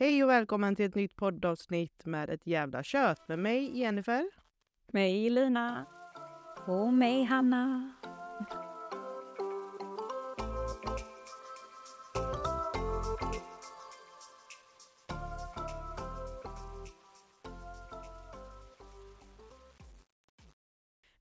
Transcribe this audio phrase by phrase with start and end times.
[0.00, 4.30] Hej och välkommen till ett nytt poddavsnitt med ett jävla kött med mig Jennifer.
[4.92, 5.86] Mig Lina.
[6.66, 7.92] Och mig Hanna.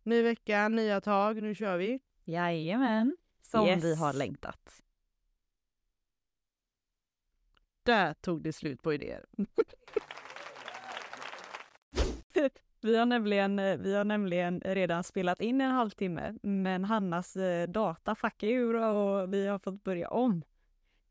[0.03, 1.99] Ny vecka, nya tag, nu kör vi.
[2.23, 3.17] Jajamän.
[3.41, 3.83] Som Yes.
[3.83, 4.81] vi har längtat.
[7.87, 9.25] Där tog det slut på idéer.
[12.81, 18.15] Vi har, nämligen, vi har nämligen redan spelat in en halvtimme men Hannas eh, data
[18.15, 20.43] fuckade ur och vi har fått börja om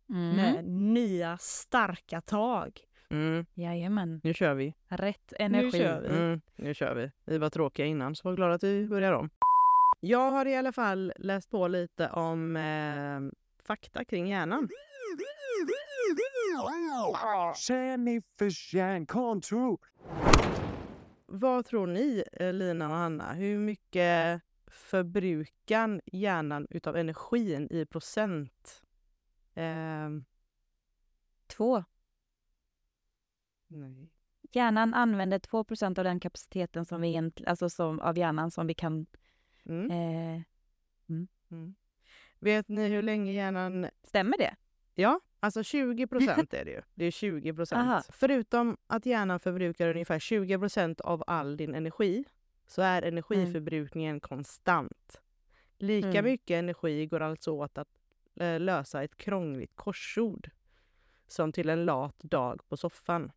[0.06, 2.80] med nya starka tag.
[3.10, 4.20] Mm, Jajamän.
[4.24, 4.74] nu kör vi.
[4.88, 5.78] Rätt energi.
[5.78, 6.08] kör vi.
[6.08, 7.10] Mm, nu kör vi.
[7.24, 9.30] Vi var tråkiga innan så var glada att vi börjar om.
[10.00, 13.20] Jag har i alla fall läst på lite om eh,
[13.66, 14.68] fakta kring hjärnan.
[17.54, 19.78] Jennifer's hjärnkontor.
[21.26, 23.32] Vad tror ni, eh, Lina och Hanna?
[23.32, 28.82] Hur mycket förbrukar hjärnan utav energin i procent?
[29.54, 30.24] Ehm,
[31.46, 31.84] Två.
[33.68, 34.12] nej.
[34.52, 38.74] Hjärnan använder 2 av den kapaciteten som vi egent- alltså som, av hjärnan som vi
[38.74, 39.06] kan...
[39.64, 39.90] Mm.
[39.90, 40.42] Eh,
[41.50, 41.74] Mm.
[42.38, 43.86] Vet ni hur länge hjärnan...
[44.02, 44.56] stämmer det?
[44.98, 46.82] Ja, alltså 20 procent är det ju.
[46.94, 47.56] Det är 20 Aha.
[47.56, 48.06] procent.
[48.12, 52.24] Förutom att hjärnan förbrukar ungefär 20 procent av all din energi
[52.66, 55.20] så är energiförbrukningen konstant.
[55.78, 56.24] Lika Mm.
[56.24, 57.88] mycket energi går alltså åt att
[58.40, 60.50] eh, lösa ett krångligt korsord
[61.26, 63.32] som till en lat dag på soffan.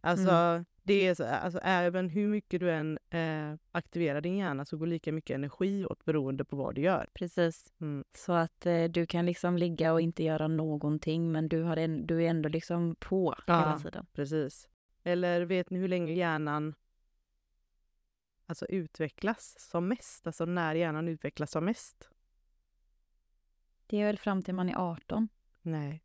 [0.00, 4.76] Alltså, det är så, alltså även hur mycket du än eh, aktiverar din hjärna så
[4.76, 7.08] går lika mycket energi åt beroende på vad du gör.
[7.14, 7.72] Precis.
[7.80, 8.04] Mm.
[8.14, 12.06] Så att eh, du kan liksom ligga och inte göra någonting men du, har en,
[12.06, 13.58] du är ändå liksom på Ja.
[13.58, 14.06] hela tiden.
[14.12, 14.68] Precis.
[15.02, 16.74] Eller vet ni hur länge hjärnan
[18.46, 20.26] alltså utvecklas som mest?
[20.26, 22.10] Alltså när hjärnan utvecklas som mest?
[23.86, 25.28] Det är väl fram till man är 18.
[25.62, 26.02] Nej.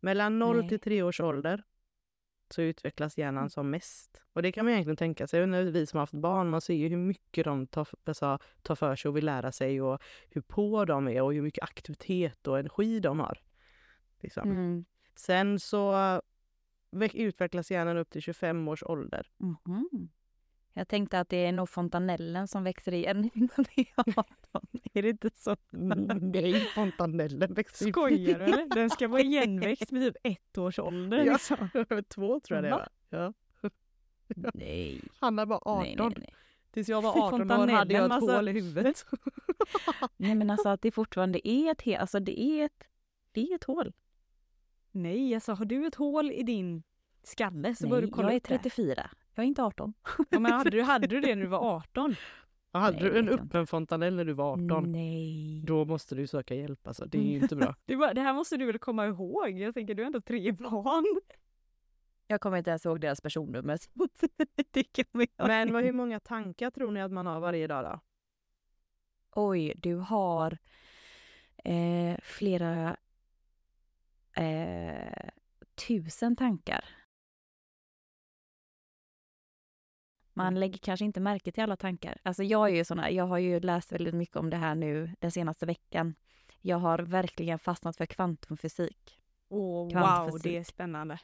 [0.00, 0.68] Mellan 0 Nej.
[0.68, 1.62] till 3 års ålder
[2.52, 4.22] så utvecklas hjärnan som mest.
[4.32, 5.46] Och det kan man egentligen tänka sig.
[5.46, 8.74] När vi som har haft barn, man ser ju hur mycket de tar, alltså, tar
[8.74, 12.46] för sig och vill lära sig och hur på de är och hur mycket aktivitet
[12.46, 13.38] och energi de har.
[14.20, 14.50] Liksom.
[14.50, 14.84] Mm.
[15.14, 15.92] Sen så
[16.90, 19.26] ve- utvecklas hjärnan upp till 25 års ålder.
[19.36, 20.08] Mhm.
[20.78, 24.26] Jag tänkte att det är nog fontanellen som växer igen innan det är 18.
[24.94, 25.56] Är det inte så?
[25.70, 28.74] Nej, fontanellen växer Skojar du eller?
[28.74, 31.24] Den ska vara igenväxt vid typ ett års ålder.
[31.24, 31.68] Ja, Liksom.
[32.08, 32.88] två tror jag det var.
[33.10, 33.32] Ja.
[34.54, 35.00] Nej.
[35.20, 35.82] Hanna var 18.
[35.82, 36.34] Nej, nej, nej.
[36.70, 39.04] Tills jag var 18 år hade jag ett Fontanellen, hål i huvudet.
[40.16, 42.84] nej men alltså att det fortfarande är ett, alltså det är ett,
[43.32, 43.92] det är ett hål.
[44.90, 46.82] Nej, alltså har du ett hål i din
[47.22, 48.58] skalle så bör du kolla jag är upp det.
[48.58, 49.10] 34.
[49.38, 49.94] Jag är inte 18.
[50.30, 52.14] Ja, men hade, du, hade du det när du var 18?
[52.72, 55.62] Hade Nej, du en öppen fontanell när du var 18, Nej.
[55.66, 56.86] då måste du söka hjälp.
[56.86, 57.06] Alltså.
[57.06, 57.74] Det är ju inte bra.
[57.84, 59.50] Det, var, det här måste du väl komma ihåg?
[59.50, 61.20] Jag tänker, du har ändå tre barn.
[62.26, 63.78] Jag kommer inte ens ihåg deras personnummer.
[65.46, 68.00] Men vad, hur många tankar tror ni att man har varje dag då?
[69.30, 70.58] Oj, du har
[71.64, 72.96] eh, flera
[74.36, 75.30] eh,
[75.86, 76.84] tusen tankar.
[80.38, 80.60] Man Mm.
[80.60, 82.18] lägger kanske inte märke till alla tankar.
[82.22, 84.74] Alltså jag är ju sån här, jag har ju läst väldigt mycket om det här
[84.74, 86.14] nu den senaste veckan.
[86.60, 89.20] Jag har verkligen fastnat för kvantumfysik.
[89.48, 89.84] Åh,
[90.28, 91.18] wow, det är spännande.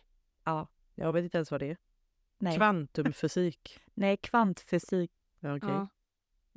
[0.45, 1.77] Ja, Jag vet inte ens vad det är.
[2.39, 3.81] nej, Kvantumfysik.
[3.95, 5.11] nej kvantfysik
[5.41, 5.69] Ja, okej.
[5.71, 5.89] Ja.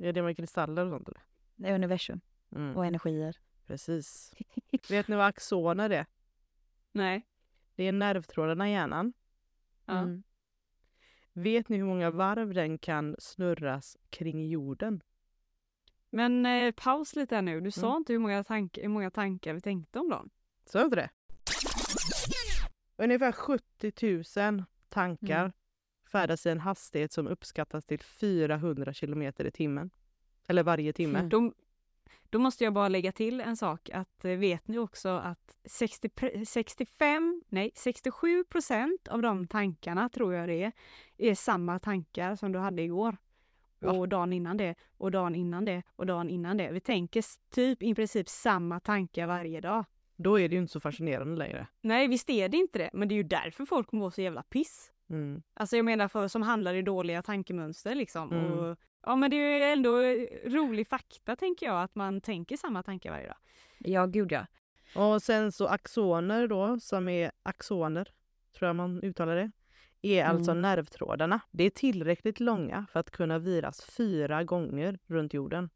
[0.06, 1.08] Är det med kristaller och sånt?
[1.08, 1.70] Eller?
[1.70, 2.20] är universum
[2.52, 2.76] Mm.
[2.76, 3.36] och energier.
[3.66, 4.34] Precis.
[4.90, 6.06] Vet ni vad axoner är?
[6.92, 7.26] Nej.
[7.74, 9.12] Det är nervtrådarna i hjärnan.
[9.86, 10.22] Mm.
[11.38, 15.02] Vet ni hur många varv den kan snurras kring jorden?
[16.10, 17.60] Men eh, paus lite nu.
[17.60, 17.96] Du sa Mm.
[17.96, 20.30] inte hur många, tank, hur många tankar vi tänkte om dem.
[20.64, 21.10] Så inte det?
[22.96, 23.92] Ungefär 70
[24.52, 25.52] 000 tankar Mm.
[26.12, 29.90] färdas i en hastighet som uppskattas till 400 kilometer i timmen.
[30.48, 31.18] Eller varje timme.
[31.18, 31.28] Mm.
[32.30, 33.90] Då, måste jag bara lägga till en sak.
[33.92, 40.08] Att eh, vet ni också att 60, pre- 65, nej 67 procent av de tankarna
[40.08, 40.72] tror jag det är,
[41.18, 43.16] är samma tankar som du hade igår.
[43.80, 43.92] Va?
[43.92, 46.70] Och dagen innan det, och dagen innan det, och dagen innan det.
[46.72, 49.84] Vi tänker typ i princip samma tankar varje dag.
[50.16, 51.66] Då är det ju inte så fascinerande längre.
[51.80, 54.42] Nej, visst är det inte det, men det är ju därför folk mår så jävla
[54.42, 54.92] piss.
[55.10, 55.42] Mm.
[55.54, 58.32] Alltså jag menar för som handlar i dåliga tankemönster liksom.
[58.32, 58.52] Mm.
[58.52, 59.90] Och, ja men det är ju ändå
[60.50, 63.36] rolig fakta tänker jag, att man tänker samma tankar varje dag.
[63.78, 64.46] Ja, gud ja.
[64.94, 68.12] Och sen så axoner då, som är axoner.
[68.52, 69.50] tror jag man uttalar det,
[70.02, 70.62] är alltså Mm.
[70.62, 71.40] nervtrådarna.
[71.50, 75.70] Det är tillräckligt långa för att kunna viras fyra gånger runt jorden.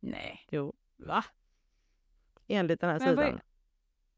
[0.00, 0.46] Nej.
[0.50, 1.24] Jo, Va?
[2.46, 3.40] enligt den här Men vad är- sidan.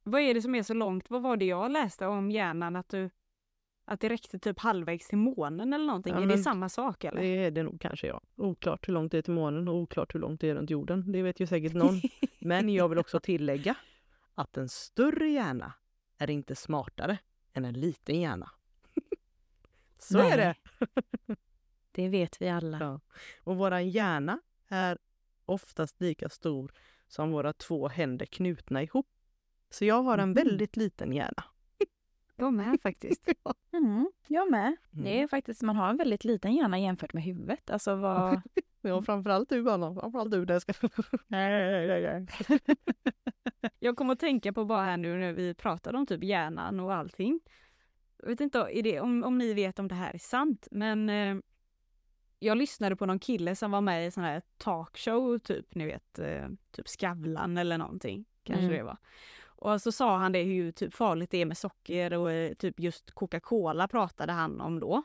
[0.03, 1.11] Vad är det som är så långt?
[1.11, 2.77] Vad var det jag läste om hjärnan?
[2.77, 3.11] Att, du,
[3.89, 6.15] att det räckte typ halvvägs till månen eller någonting?
[6.15, 7.21] Ja, är det samma sak eller?
[7.21, 8.21] Det är det nog kanske ja.
[8.37, 11.13] Oklart hur långt det är till månen och oklart hur långt det är runt jorden.
[11.13, 12.01] Det vet ju säkert någon.
[12.39, 13.75] Men jag vill också tillägga
[14.35, 15.73] att en större hjärna
[16.19, 17.19] är inte smartare
[17.53, 18.51] än en liten hjärna.
[19.99, 20.55] Så är det!
[21.93, 22.79] Det vet vi alla.
[22.81, 23.01] Ja.
[23.45, 24.99] Och våran hjärna är
[25.47, 26.73] oftast lika stor
[27.09, 29.07] som våra två händer knutna ihop.
[29.71, 30.35] Så jag har en Mhm.
[30.35, 31.45] väldigt liten hjärna.
[32.37, 33.29] Jag med faktiskt.
[33.73, 34.77] Mm, jag med.
[34.93, 35.05] Mm.
[35.05, 37.71] Det är faktiskt, man har en väldigt liten hjärna jämfört med huvudet.
[37.71, 38.41] Alltså vad...
[38.81, 39.95] Ja, framförallt du Anna.
[39.95, 40.45] Framförallt du.
[40.45, 40.73] Det ska...
[41.27, 42.59] nej, nej, nej.
[43.79, 46.95] Jag kommer att tänka på bara här nu när vi pratade om typ hjärnan och
[46.95, 47.41] allting.
[48.19, 51.09] Jag vet inte är det, om, om ni vet om det här är sant, men
[51.11, 51.37] eh,
[52.39, 56.19] jag lyssnade på någon kille som var med i sån här talkshow, typ ni vet,
[56.19, 58.25] eh, typ Skavlan eller någonting.
[58.43, 58.77] Kanske Mm.
[58.77, 58.97] det var.
[59.57, 62.81] Och så sa han det hur typ farligt det är med socker och eh, typ
[62.81, 65.03] just Coca-Cola pratade han om då.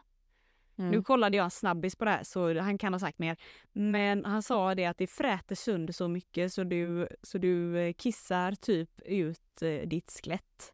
[0.75, 1.03] Nu Mm.
[1.03, 3.37] kollade jag en snabbis på det här så han kan ha sagt mer.
[3.71, 7.93] Men han sa det att det fräter sönder så mycket så du, så du eh,
[7.93, 10.73] kissar typ ut eh, ditt skelett.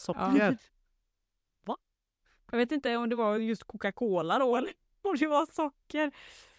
[0.00, 0.56] Socker.
[2.50, 4.72] Jag vet inte om det var just Coca-Cola då eller
[5.02, 6.12] om det var socker.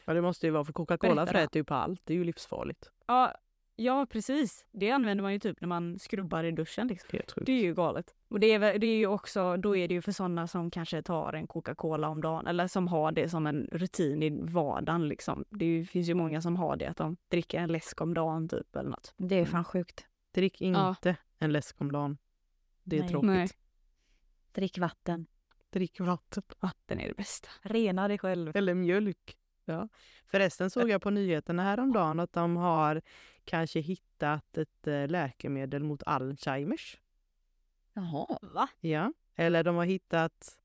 [0.05, 2.01] Ja, det måste ju vara för Coca-Cola fräter ju på allt.
[2.05, 2.91] Det är ju livsfarligt.
[3.05, 3.35] Ja,
[3.75, 4.65] ja, precis.
[4.71, 6.87] Det använder man ju typ när man skrubbar i duschen.
[6.87, 7.09] Liksom.
[7.11, 7.45] Helt sjukt.
[7.45, 8.15] Det är ju galet.
[8.27, 11.01] Och det är, det är ju också, då är det ju för sådana som kanske
[11.01, 15.07] tar en Coca-Cola om dagen eller som har det som en rutin i vardagen.
[15.07, 15.45] Liksom.
[15.49, 18.13] Det är ju, finns ju många som har det, att de dricker en läsk om
[18.13, 19.13] dagen typ eller något.
[19.17, 20.07] Det är fan sjukt.
[20.31, 20.89] Drick Ja.
[20.89, 22.17] inte en läsk om dagen.
[22.83, 23.09] Det är Nej.
[23.09, 23.27] tråkigt.
[23.27, 23.49] Nej.
[24.51, 25.25] Drick vatten.
[25.69, 26.43] Drick vatten.
[26.59, 27.49] Vatten är det bästa.
[27.61, 28.55] Rena dig själv.
[28.55, 29.37] Eller mjölk.
[29.65, 29.89] Ja.
[30.25, 33.01] Förresten såg jag på nyheterna häromdagen att de har
[33.45, 36.97] kanske hittat ett eh, läkemedel mot Alzheimers.
[37.93, 38.39] Jaha.
[38.41, 38.67] Va?
[38.79, 39.13] Ja.
[39.35, 40.59] Eller de har hittat...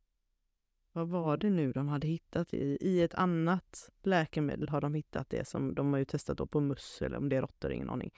[0.92, 2.54] Vad var det nu de hade hittat?
[2.54, 6.46] I, I ett annat läkemedel har de hittat det som de har ju testat då
[6.46, 8.10] på möss eller om det är råttor, ingen aning.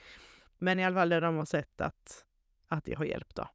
[0.58, 2.26] Men i alla fall där de har sett att,
[2.66, 3.48] att det har hjälpt då.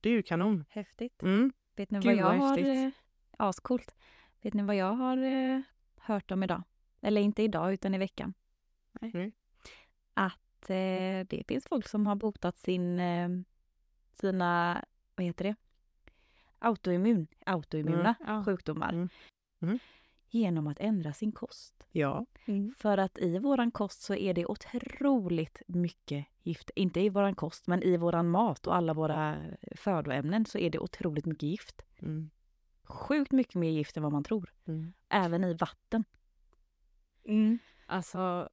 [0.00, 0.64] Det är ju kanon.
[0.68, 1.22] Häftigt.
[1.22, 1.52] Mm.
[1.76, 2.58] Vet ni Gud, vad jag vad har...
[2.58, 2.90] eh,
[3.30, 3.94] Ascoolt.
[4.40, 5.60] Vet ni vad jag har eh,
[5.96, 6.62] hört om idag?
[7.00, 8.34] Eller inte idag, utan i veckan.
[9.00, 9.10] Nej.
[9.14, 9.32] Mm.
[10.20, 13.28] Att eh, det finns folk som har botat sin, eh,
[14.14, 14.84] sina,
[15.14, 15.54] vad heter det?
[16.58, 18.44] Autoimmun, autoimmuna Ja.
[18.44, 18.92] sjukdomar.
[18.92, 19.08] Mm.
[19.62, 19.78] Mm.
[20.30, 21.86] Genom att ändra sin kost.
[21.92, 22.26] Ja.
[22.78, 26.70] För att i våran kost så är det otroligt mycket gift.
[26.74, 29.36] Inte i våran kost, men i våran mat och alla våra
[29.76, 31.82] födoämnen så är det otroligt mycket gift.
[32.02, 32.30] Mm.
[32.84, 34.52] Sjukt mycket mer gift än vad man tror.
[34.66, 34.92] Mm.
[35.08, 36.04] Även i vatten.
[37.24, 37.58] Mm.
[37.86, 38.48] Alltså,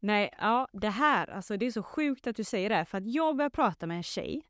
[0.00, 2.98] nej, ja det här, alltså det är så sjukt att du säger det här, för
[2.98, 4.42] att jag började prata med en tjej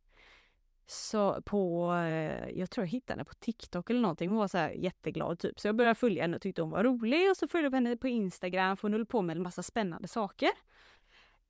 [0.87, 4.59] så på, eh, jag tror jag hittade henne på TikTok eller någonting, hon var så
[4.59, 5.61] här jätteglad typ.
[5.61, 7.97] Så jag började följa henne och tyckte hon var rolig och så följde jag henne
[7.97, 10.51] på Instagram för hon höll på med en massa spännande saker.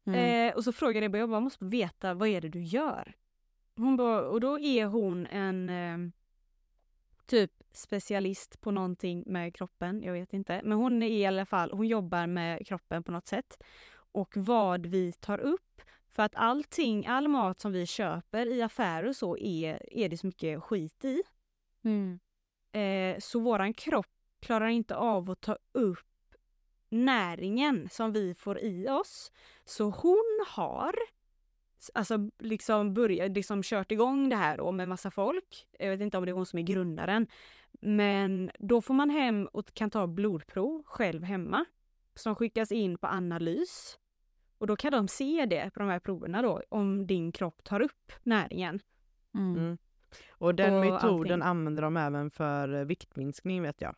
[0.07, 0.49] Mm.
[0.49, 3.13] Eh, och så frågade jag, jag bara måste veta vad är det du gör?
[3.77, 6.11] Hon bara, och då är hon en eh,
[7.27, 10.61] typ specialist på någonting med kroppen, jag vet inte.
[10.65, 13.63] Men hon är i alla fall, hon jobbar med kroppen på något sätt.
[14.13, 19.09] Och vad vi tar upp, för att allting, all mat som vi köper i affärer
[19.09, 21.23] och så är, är det så mycket skit i.
[21.85, 22.19] Mm.
[22.73, 24.07] Eh, så våran kropp
[24.41, 26.07] klarar inte av att ta upp
[26.89, 29.33] näringen som vi får i oss.
[29.65, 30.95] Så hon har
[31.95, 35.67] alltså liksom börjat, liksom kört igång det här då med massa folk.
[35.79, 37.27] Jag vet inte om det är hon som är grundaren.
[37.81, 41.65] Men då får man hem och kan ta blodprov själv hemma.
[42.15, 43.99] Som skickas in på analys.
[44.59, 47.81] Och då kan de se det på de här proverna då, om din kropp tar
[47.81, 48.81] upp näringen.
[49.35, 49.57] Mm.
[49.57, 49.79] Mm.
[50.31, 51.43] Och den Och metoden allting.
[51.43, 53.95] använder de även för eh, viktminskning vet jag.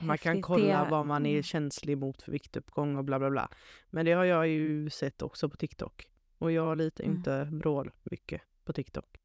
[0.00, 1.42] Man kan kolla Det- vad man är mm.
[1.42, 3.48] känslig mot för viktuppgång och bla bla bla.
[3.90, 6.06] Men det har jag ju sett också på TikTok.
[6.44, 7.16] Och jag litar Mm.
[7.16, 9.16] inte vrål mycket på TikTok.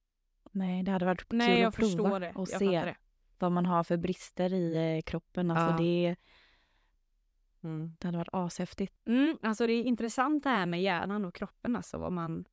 [0.52, 2.32] Nej, det hade varit kul Nej, jag att prova förstår det.
[2.36, 2.96] och Jag se
[3.40, 5.52] vad man har för brister i eh, kroppen.
[5.52, 5.78] Alltså Ja.
[5.78, 6.16] det,
[7.64, 7.96] Mm.
[8.00, 9.08] det hade varit ashäftigt.
[9.08, 12.46] Mm, alltså det är intressant det här med hjärnan och kroppen, alltså vad man...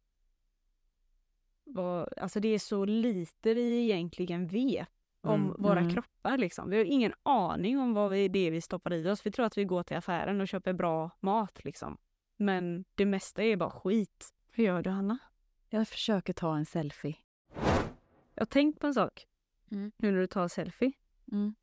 [1.65, 4.89] Vad, alltså det är så lite vi egentligen vet
[5.21, 5.93] om Mm, våra mm.
[5.93, 6.71] kroppar liksom.
[6.71, 9.27] Vi har ingen aning om vad vi, det är vi stoppar i oss.
[9.27, 11.99] Vi tror att vi går till affären och köper bra mat liksom.
[12.37, 14.33] Men det mesta är bara skit.
[14.57, 15.19] Hur gör du Hanna?
[15.69, 17.17] Jag försöker ta en selfie.
[18.35, 19.27] Jag har tänkt på en sak.
[19.71, 19.93] Mm.
[19.97, 20.93] Nu när du tar selfie.
[21.33, 21.55] Mm.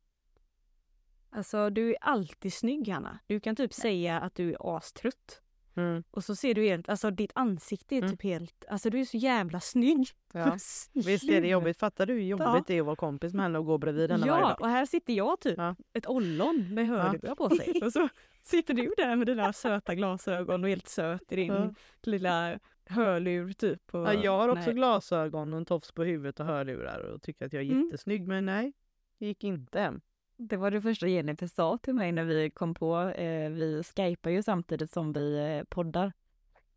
[1.29, 3.19] Alltså du är alltid snygg Hanna.
[3.27, 5.41] Du kan typ säga att du är astrött.
[5.75, 6.03] Mm.
[6.11, 8.11] Och så ser du helt, alltså ditt ansikte är Mm.
[8.11, 10.07] typ helt, alltså du är så jävla snygg.
[10.33, 10.57] Ja.
[10.93, 11.79] Visst är det jobbigt?
[11.79, 14.27] Fattar du hur jobbigt det är att vara kompis med henne och gå bredvid henne
[14.27, 14.61] varje Ja, dag?
[14.61, 15.75] och här sitter jag typ, Ja.
[15.93, 17.81] ett ollon med hörlurar på sig.
[17.83, 18.09] Och så
[18.43, 21.73] sitter du där med dina söta glasögon och helt söt i din Ja.
[22.03, 23.93] lilla hörlur typ.
[23.95, 24.73] Och, Ja, jag har också nej.
[24.73, 27.83] glasögon och en tofs på huvudet och hörlurar och tycker att jag är Mm.
[27.85, 28.73] jättesnygg men nej,
[29.17, 30.01] det gick inte hem.
[30.37, 34.29] Det var det första Jennifer sa till mig när vi kom på, eh, vi skypar
[34.29, 36.13] ju samtidigt som vi eh, poddar.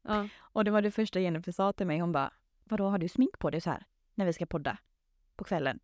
[0.02, 0.28] Ja.
[0.38, 2.32] Och det var det första Jennifer sa till mig, hon bara,
[2.64, 4.78] vadå har du smink på dig så här när vi ska podda
[5.36, 5.78] på kvällen?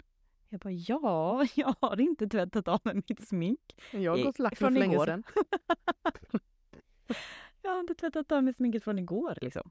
[0.53, 3.61] Jag bara, ja, jag har inte tvättat av mig mitt smink.
[3.91, 5.07] Jag har gått och lagt mig från för länge igår.
[5.07, 5.23] sedan.
[7.63, 9.71] Jag har inte tvättat av mig sminket från igår liksom.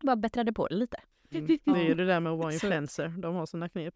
[0.00, 0.96] Bara bättrade på det lite.
[1.30, 1.46] Mm.
[1.64, 3.94] Det är ju det där med att vara influencer, de har sina knep.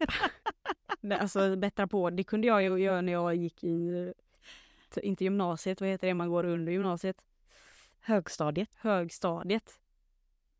[1.01, 4.13] Nej, alltså bättra på, det kunde jag ju göra när jag gick i,
[5.01, 7.21] inte gymnasiet, vad heter det man går under gymnasiet?
[7.99, 8.69] Högstadiet.
[8.75, 9.79] Högstadiet.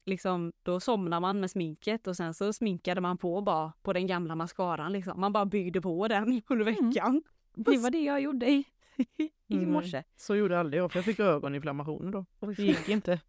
[0.06, 4.08] Liksom, då somnar man med sminket och sen så sminkade man på bara på den
[4.08, 5.20] gamla mascaran liksom.
[5.20, 6.90] Man bara byggde på den under Mm.
[6.90, 7.22] veckan.
[7.54, 8.64] Det var det jag gjorde i,
[9.48, 9.72] i Mm.
[9.72, 10.04] morse.
[10.16, 12.26] Så gjorde aldrig jag för jag fick ögoninflammationer då.
[12.40, 13.20] Det gick inte.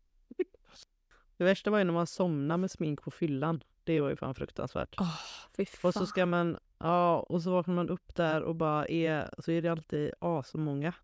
[1.37, 3.63] Det värsta var ju när man somnade med smink på fyllan.
[3.85, 5.01] Det var ju fan fruktansvärt.
[5.01, 5.15] Oh,
[5.57, 5.89] fy fan.
[5.89, 9.51] Och så ska man, ja, och så vaknar man upp där och bara är, så
[9.53, 10.95] är det alltid asmånga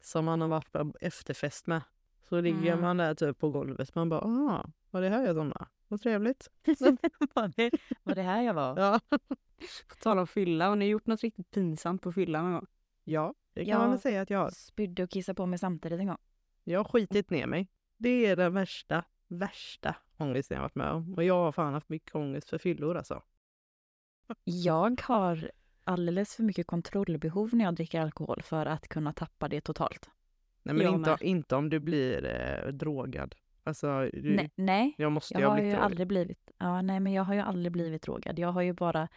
[0.00, 1.82] som man har varit på efterfest med.
[2.28, 2.80] Så ligger Mm.
[2.80, 5.66] man där typ på golvet, man bara, ah, var det här jag somnade?
[5.88, 6.50] Vad trevligt.
[7.34, 7.70] var, det,
[8.02, 8.76] var det här jag var?
[8.80, 9.00] Ja,
[9.88, 12.66] På tal om fylla, har ni gjort något riktigt pinsamt på fyllan någon gång?
[13.04, 13.78] ja det kan Ja.
[13.78, 14.50] man väl säga att jag har.
[14.50, 16.16] Spydde och kissade på mig samtidigt en gång.
[16.64, 17.68] Jag har skitit ner mig.
[17.96, 21.14] Det är den värsta, värsta ångesten jag varit med om.
[21.14, 23.22] Och jag har fan haft mycket ångest för fyllor alltså.
[24.44, 25.50] Jag har
[25.84, 30.10] alldeles för mycket kontrollbehov när jag dricker alkohol för att kunna tappa det totalt.
[30.62, 31.22] Nej men Jag inte, med.
[31.22, 33.34] inte om du blir eh, drogad.
[33.64, 35.84] Alltså, du, Nej, nej, jag måste jag ju ha har ju drogad.
[35.84, 38.38] aldrig blivit, ja nej men jag har ju aldrig blivit drogad.
[38.38, 39.08] Jag har ju bara,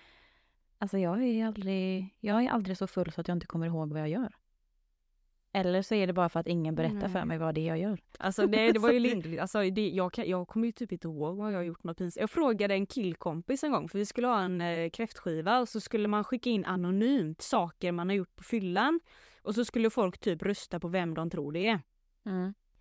[0.78, 3.92] alltså jag är aldrig, jag är aldrig så full så att jag inte kommer ihåg
[3.92, 4.36] vad jag gör.
[5.54, 7.26] Eller så är det bara för att ingen berättar för Nej.
[7.26, 8.00] mig vad det är jag gör.
[8.20, 9.42] Alltså det, det var ju lindrigt.
[9.42, 11.98] Alltså, det, jag, kan, jag kommer ju typ inte ihåg vad jag har gjort något
[11.98, 12.22] pinsamt.
[12.22, 15.80] Jag frågade en killkompis en gång för vi skulle ha en eh, kräftskiva och så
[15.80, 19.00] skulle man skicka in anonymt saker man har gjort på fyllan.
[19.42, 21.80] Och så skulle folk typ rösta på vem de tror det är.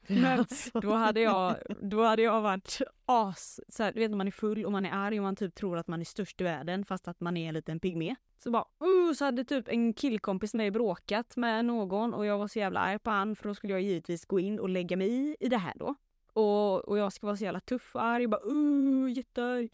[0.08, 4.26] Men då hade jag, då hade jag varit as, så här, du vet när man
[4.26, 6.44] är full och man är arg och man typ tror att man är störst i
[6.44, 8.16] världen fast att man är en liten pygmé.
[8.38, 12.38] Så bara, uh, så hade typ en killkompis med mig bråkat med någon och jag
[12.38, 14.96] var så jävla arg på han för då skulle jag givetvis gå in och lägga
[14.96, 15.94] mig i, i det här då.
[16.32, 19.72] Och, och jag ska vara så jävla tuff och arg, bara uh, jättearg.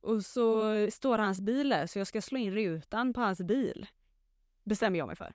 [0.00, 3.86] Och så står hans bil där så jag ska slå in rutan på hans bil.
[4.64, 5.32] Bestämmer jag mig för.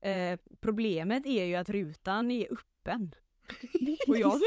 [0.00, 3.14] Eh, problemet är ju att rutan är öppen.
[4.08, 4.40] Och jag...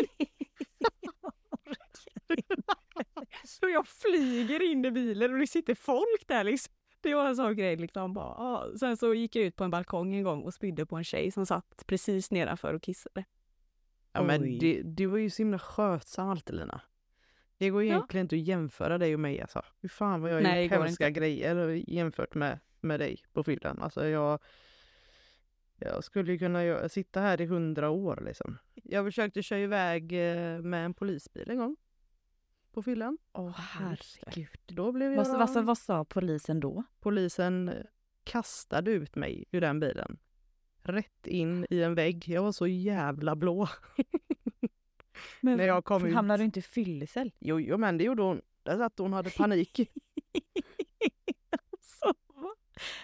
[3.46, 6.74] så jag flyger in i bilen och det sitter folk där liksom.
[7.02, 8.14] Det var en sån grej liksom.
[8.14, 8.78] Bara, ah.
[8.80, 11.32] Sen så gick jag ut på en balkong en gång och spydde på en tjej
[11.32, 13.26] som satt precis nedanför och kissade.
[14.14, 16.82] Ja, men det, du var ju så himla skötsam alltid Lina.
[17.58, 17.94] Det går Ja.
[17.94, 19.62] egentligen inte att jämföra dig och mig alltså.
[19.82, 23.82] Hur fan vad jag har gjort hemska grejer jämfört med, med dig på fyllan.
[23.82, 24.40] Alltså jag,
[25.82, 28.58] jag skulle ju kunna sitta här i hundra år liksom.
[28.84, 31.76] Jag försökte köra iväg eh, med en polisbil en gång.
[32.72, 33.18] På fyllan.
[33.34, 34.50] Åh herregud.
[34.66, 35.26] Då blev jag...
[35.26, 36.84] Vad, vad, sa- vad sa polisen då?
[37.00, 37.76] Polisen eh,
[38.24, 40.18] kastade ut mig ur den bilen.
[40.84, 42.24] Rätt in i en vägg.
[42.28, 43.68] Jag var så jävla blå.
[45.42, 46.14] Men När jag kom ut.
[46.14, 47.32] Hamnade du inte i fyllecell?
[47.40, 48.42] Jo, jo men det gjorde hon.
[48.64, 49.92] Där satt hon hade panik.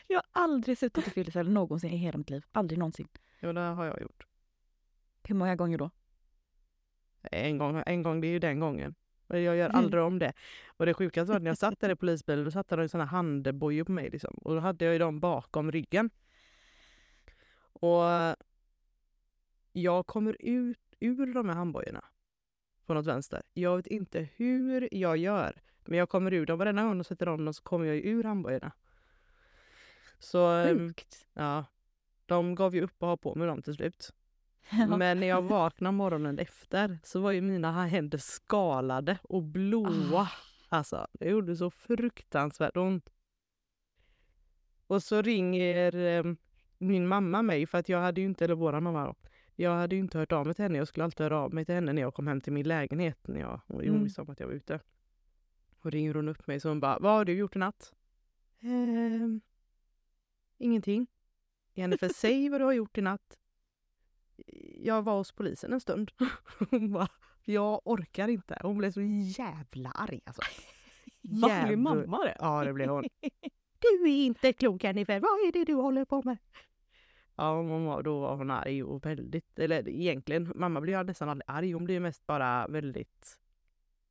[0.08, 2.46] Jag har aldrig suttit i fyllecell någonsin i hela mitt liv.
[2.52, 3.08] Aldrig någonsin.
[3.40, 4.26] jo, det har jag gjort.
[5.24, 5.90] Hur många gånger då?
[7.32, 8.96] En gång, en gång, det är ju den gången.
[9.28, 9.76] Jag gör Mm.
[9.76, 10.34] aldrig om det.
[10.68, 12.90] Och det sjukaste var att när jag satt där i polisbilen, då satt det en
[12.90, 14.34] sån här handbojor på mig liksom.
[14.34, 16.10] Och då hade jag ju dem bakom ryggen.
[17.58, 18.36] Och
[19.74, 22.06] jag kommer ut ur de här handbojorna
[22.86, 23.42] på något vänster.
[23.54, 26.60] Jag vet inte hur jag gör, men jag kommer ur dem.
[26.60, 28.72] Varenda gång de sätter om dem så kommer jag ur handbojorna.
[30.20, 31.28] Så ehm, Sjukt.
[31.34, 31.66] ja,
[32.26, 34.14] de gav ju upp att ha på mig dem till slut.
[34.98, 40.30] Men när jag vaknade morgonen efter så var ju mina händer skalade och blåa.
[40.70, 43.10] Alltså, det gjorde så fruktansvärt ont.
[44.88, 46.24] Och så ringer eh,
[46.78, 49.16] min mamma mig för att jag hade ju inte, eller våra mamma då,
[49.56, 50.78] jag hade ju inte hört av mig till henne.
[50.78, 53.28] Jag skulle alltid höra av mig till henne när jag kom hem till min lägenhet
[53.28, 54.10] när jag, hon Mm.
[54.18, 54.80] om att jag var ute.
[55.80, 57.94] Och ringer hon upp mig så hon bara, vad har du gjort i natt?
[58.62, 59.42] Ehm,
[60.58, 61.08] ingenting.
[61.74, 63.38] Jennifer, säg vad du har gjort i natt.
[64.76, 66.12] Jag var hos polisen en stund.
[66.72, 67.08] Hon bara,
[67.46, 68.60] jag orkar inte.
[68.62, 69.02] Hon blev så
[69.42, 70.42] jävla arg alltså.
[71.22, 72.38] Jävla- mamma det?
[72.40, 73.04] Ja, det blev hon.
[73.80, 76.38] Du är inte klok Jennifer, vad är det du håller på med?
[77.36, 81.30] Ja, hon var, då var hon arg och väldigt, eller egentligen, mamma blir ju nästan
[81.30, 83.40] aldrig arg, hon blir mest bara väldigt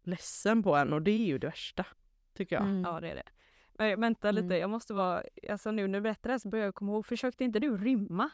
[0.02, 1.86] ledsen på en och det är ju det värsta,
[2.34, 2.64] tycker jag.
[2.64, 2.82] Mm.
[2.82, 3.28] Ja det är det.
[3.78, 4.60] Men vänta lite, Mm.
[4.60, 7.06] jag måste vara, alltså nu när du berättar det här så börjar jag komma ihåg,
[7.06, 8.30] försökte inte du rymma?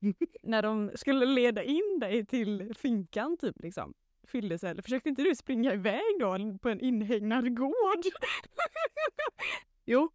[0.42, 3.94] när de skulle leda in dig till finkan typ liksom?
[4.26, 4.82] Fyllecell.
[4.82, 8.02] Försökte inte du springa iväg då på en inhägnad gård?
[9.86, 10.10] Jo,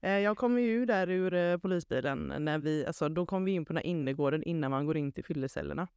[0.00, 3.64] eh, jag kom ju där ur eh, polisbilen när vi, alltså då kom vi in
[3.64, 5.88] på den här innergården innan man går in till fyllecellerna.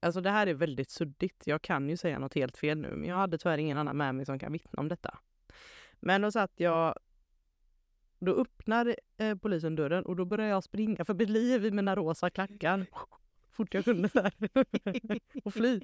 [0.00, 1.42] Alltså det här är väldigt suddigt.
[1.46, 4.14] Jag kan ju säga något helt fel nu, men jag hade tyvärr ingen annan med
[4.14, 5.18] mig som kan vittna om detta.
[6.02, 6.94] Men då satt jag,
[8.18, 11.96] då öppnar eh, polisen dörren och då börjar jag springa för mitt liv i mina
[11.96, 12.86] rosa klackar.
[13.50, 14.32] Fort jag kunde där.
[15.44, 15.80] och fly.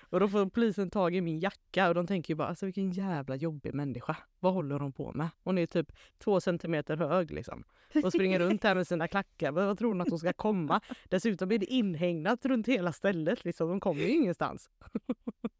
[0.00, 2.90] Och då får polisen tag i min jacka och de tänker ju bara alltså vilken
[2.90, 4.16] jävla jobbig människa.
[4.40, 5.28] Vad håller hon på med?
[5.44, 7.64] Hon är typ två centimeter hög liksom.
[8.04, 9.52] Och springer runt här med sina klackar.
[9.52, 10.80] Men vad tror hon att hon ska komma?
[11.04, 13.68] Dessutom är det inhägnat runt hela stället liksom.
[13.68, 14.70] De kommer ju ingenstans.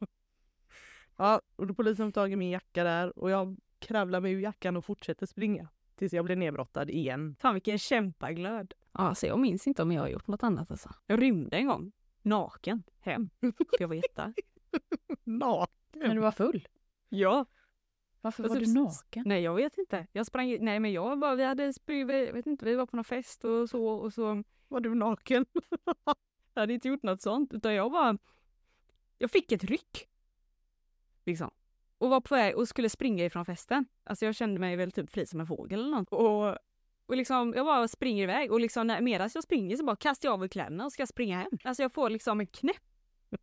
[1.16, 4.40] ja, och då polisen får tag i min jacka där och jag kravlar mig ur
[4.40, 5.68] jackan och fortsätter springa.
[5.96, 7.36] Tills jag blir nedbrottad igen.
[7.40, 8.74] Fan vilken kämpaglöd.
[8.92, 10.90] Ja, alltså jag minns inte om jag har gjort något annat alltså.
[11.06, 11.92] Jag rymde en gång.
[12.22, 12.82] Naken.
[13.00, 13.30] Hem.
[13.40, 14.34] För jag var jättearg.
[15.24, 15.74] Naken.
[15.94, 16.68] Men du var full?
[17.08, 17.46] Ja.
[18.20, 19.22] Varför Och var typ du naken?
[19.26, 20.06] Nej jag vet inte.
[20.12, 22.96] Jag sprang, nej men jag bara, vi hade sprungit, jag vet inte, vi var på
[22.96, 24.42] någon fest och så och så.
[24.68, 25.46] Var du naken?
[26.54, 28.18] Jag hade inte gjort något sånt utan jag bara,
[29.18, 30.08] jag fick ett ryck.
[31.24, 31.50] Liksom.
[31.98, 33.86] Och var på väg och skulle springa ifrån festen.
[34.04, 36.08] Alltså jag kände mig väl typ fri som en fågel eller något.
[36.08, 36.58] Och,
[37.06, 40.28] och liksom, jag bara springer iväg och liksom när, medan jag springer så bara kastar
[40.28, 41.58] jag av mig kläderna och ska springa hem.
[41.64, 42.82] Alltså jag får liksom en knäpp.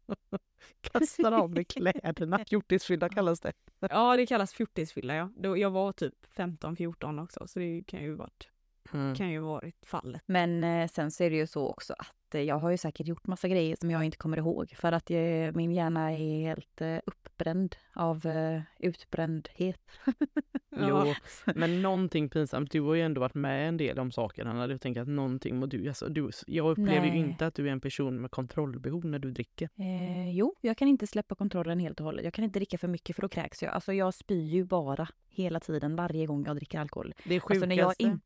[0.81, 2.45] Kastar av mig kläderna.
[2.49, 3.53] Fjortisfylla kallas det.
[3.79, 5.29] Ja det kallas fjortisfylla ja.
[5.37, 8.49] Då, jag var typ 15-14 också så det kan ju varit,
[8.93, 9.15] Mm.
[9.15, 10.21] kan ju varit fallet.
[10.25, 13.07] Men eh, sen så är det ju så också att eh, jag har ju säkert
[13.07, 14.73] gjort massa grejer som jag inte kommer ihåg.
[14.77, 15.17] För att eh,
[15.53, 19.81] min hjärna är helt eh, uppbränd av eh, utbrändhet.
[20.77, 21.13] Jo,
[21.55, 22.71] men någonting pinsamt.
[22.71, 24.53] Du har ju ändå varit med en del om sakerna.
[24.53, 26.29] När du tänker att någonting må du, alltså, du...
[26.47, 27.19] Jag upplever ju Nej.
[27.19, 29.69] inte att du är en person med kontrollbehov när du dricker.
[29.75, 32.23] Eh, jo, jag kan inte släppa kontrollen helt och hållet.
[32.23, 33.73] Jag kan inte dricka för mycket för då kräks jag.
[33.73, 37.13] Alltså jag spyr ju bara hela tiden, varje gång jag dricker alkohol.
[37.23, 37.53] Det sjukaste...
[37.53, 38.21] Alltså när jag, in,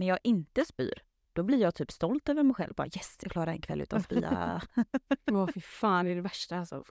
[0.00, 2.74] när jag inte spyr, då blir jag typ stolt över mig själv.
[2.74, 4.62] Bara yes, jag klarar en kväll utan spya.
[5.30, 6.84] Åh fy fan det är det värsta alltså.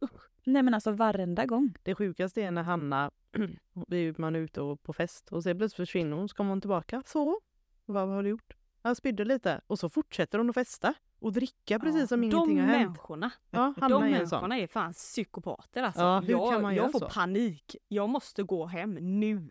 [0.43, 1.73] Nej men alltså varenda gång.
[1.83, 3.11] Det sjukaste är när Hanna,
[4.17, 7.03] man är ute och på fest och sen plötsligt försvinner hon, så kommer hon tillbaka.
[7.05, 7.39] Så,
[7.85, 8.53] vad har du gjort?
[8.81, 12.59] Jag spydde lite och så fortsätter hon att festa och dricka precis som De ingenting
[12.59, 12.87] har hänt.
[12.87, 16.01] människorna, Ja, de är människorna är fan psykopater alltså.
[16.01, 17.09] Ja, hur jag kan man jag göra får så?
[17.09, 17.75] panik.
[17.87, 19.49] Jag måste gå hem nu.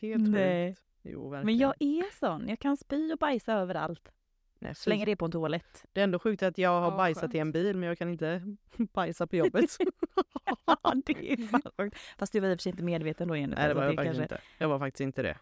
[0.00, 0.74] Helt Nej.
[0.74, 0.85] sjukt.
[1.06, 1.46] Jo, verkligen.
[1.46, 2.48] Men jag är sån.
[2.48, 4.12] Jag kan spy och bajsa överallt.
[4.58, 4.74] Nej.
[4.74, 5.84] Så länge det är på en toalett.
[5.92, 7.34] Det är ändå sjukt att jag har Ja, bajsat skönt.
[7.34, 8.56] i en bil men jag kan inte
[8.92, 9.70] bajsa på jobbet.
[11.06, 11.96] det är fan sjukt.
[12.18, 13.60] Fast du var i och för sig inte medveten då Jennifer.
[13.62, 14.40] Nej det var jag faktiskt inte.
[14.58, 15.38] Jag var faktiskt inte det.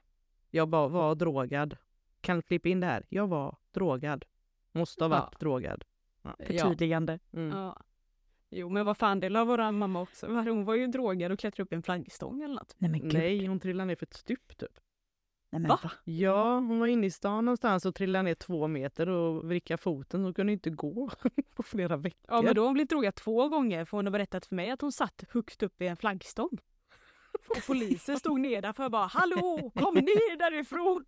[0.50, 1.76] Jag bara var drogad.
[2.20, 3.04] Kan klippa in det här.
[3.08, 4.24] Jag var drogad.
[4.72, 5.38] Måste ha varit Ja.
[5.38, 5.84] drogad.
[6.38, 7.18] Förtydligande.
[7.32, 7.58] Mm.
[7.58, 7.82] Ja.
[8.50, 10.26] Jo men vad fan det la vår mamma också.
[10.26, 12.74] Hon var ju drogad och klättrade upp i en flaggstång eller något.
[12.78, 13.12] Nej men gud.
[13.14, 14.78] Nej, hon trillade ner för ett stup typ.
[15.54, 15.78] Nej, men Va?
[15.82, 15.90] va?
[16.04, 20.24] Ja, hon var inne i stan någonstans och trillade ner två meter och vrickade foten.
[20.24, 21.10] Hon kunde inte gå
[21.54, 22.20] på flera veckor.
[22.28, 24.70] Ja men då har hon blivit drogad två gånger för hon har berättat för mig
[24.70, 26.58] att hon satt högst upp i en flaggstång.
[27.48, 31.04] Och polisen stod nedanför och bara Hallå kom ner därifrån!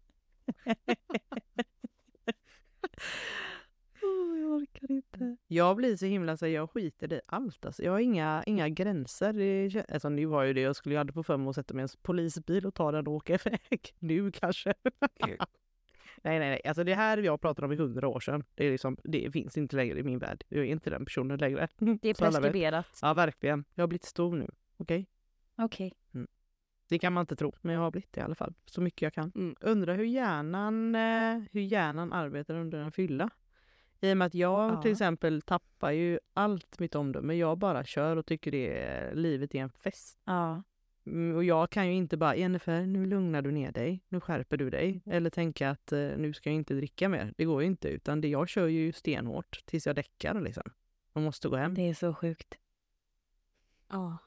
[4.07, 5.37] Oh, jag orkar inte.
[5.47, 7.67] Jag blir så himla så jag skiter i allt.
[7.67, 7.83] Alltså.
[7.83, 9.33] Jag har inga, inga gränser.
[9.33, 11.55] Det, kän- alltså, nu var ju det, jag skulle ju aldrig få för mig att
[11.55, 13.95] sätta mig i en polisbil och ta den och åka iväg.
[13.99, 14.75] Nu kanske.
[15.21, 15.37] nej,
[16.23, 16.61] nej, nej.
[16.65, 18.45] Alltså det här jag pratade om i hundra år sedan.
[18.55, 20.45] Det, är liksom, det finns inte längre i min värld.
[20.49, 21.69] Jag är inte den personen längre.
[21.79, 22.99] Det är preskriberat.
[23.03, 23.65] Ja, verkligen.
[23.75, 24.51] Jag har blivit stor nu.
[24.77, 25.07] Okej?
[25.57, 25.93] Okej.
[26.89, 28.55] Det kan man inte tro, men jag har blivit det i alla fall.
[28.65, 29.33] Så mycket jag kan.
[29.35, 29.55] Mm.
[29.61, 33.31] Undrar hur hjärnan, eh, hur hjärnan arbetar under en fylla.
[34.01, 34.83] I och med att jag Ja.
[34.83, 37.35] till exempel tappar ju allt mitt omdöme.
[37.35, 40.19] Jag bara kör och tycker det är, livet är en fest.
[40.25, 40.63] Ja.
[41.07, 44.57] Mm, Och jag kan ju inte bara, Jennifer, nu lugnar du ner dig, nu skärper
[44.57, 45.03] du dig.
[45.07, 47.35] Eller tänka att eh, nu ska jag inte dricka mer.
[47.37, 50.63] Det går ju inte, utan det, jag kör ju stenhårt tills jag däckar liksom.
[51.13, 51.75] Man måste gå hem.
[51.75, 52.55] Det är så sjukt.
[53.89, 54.19] Ja.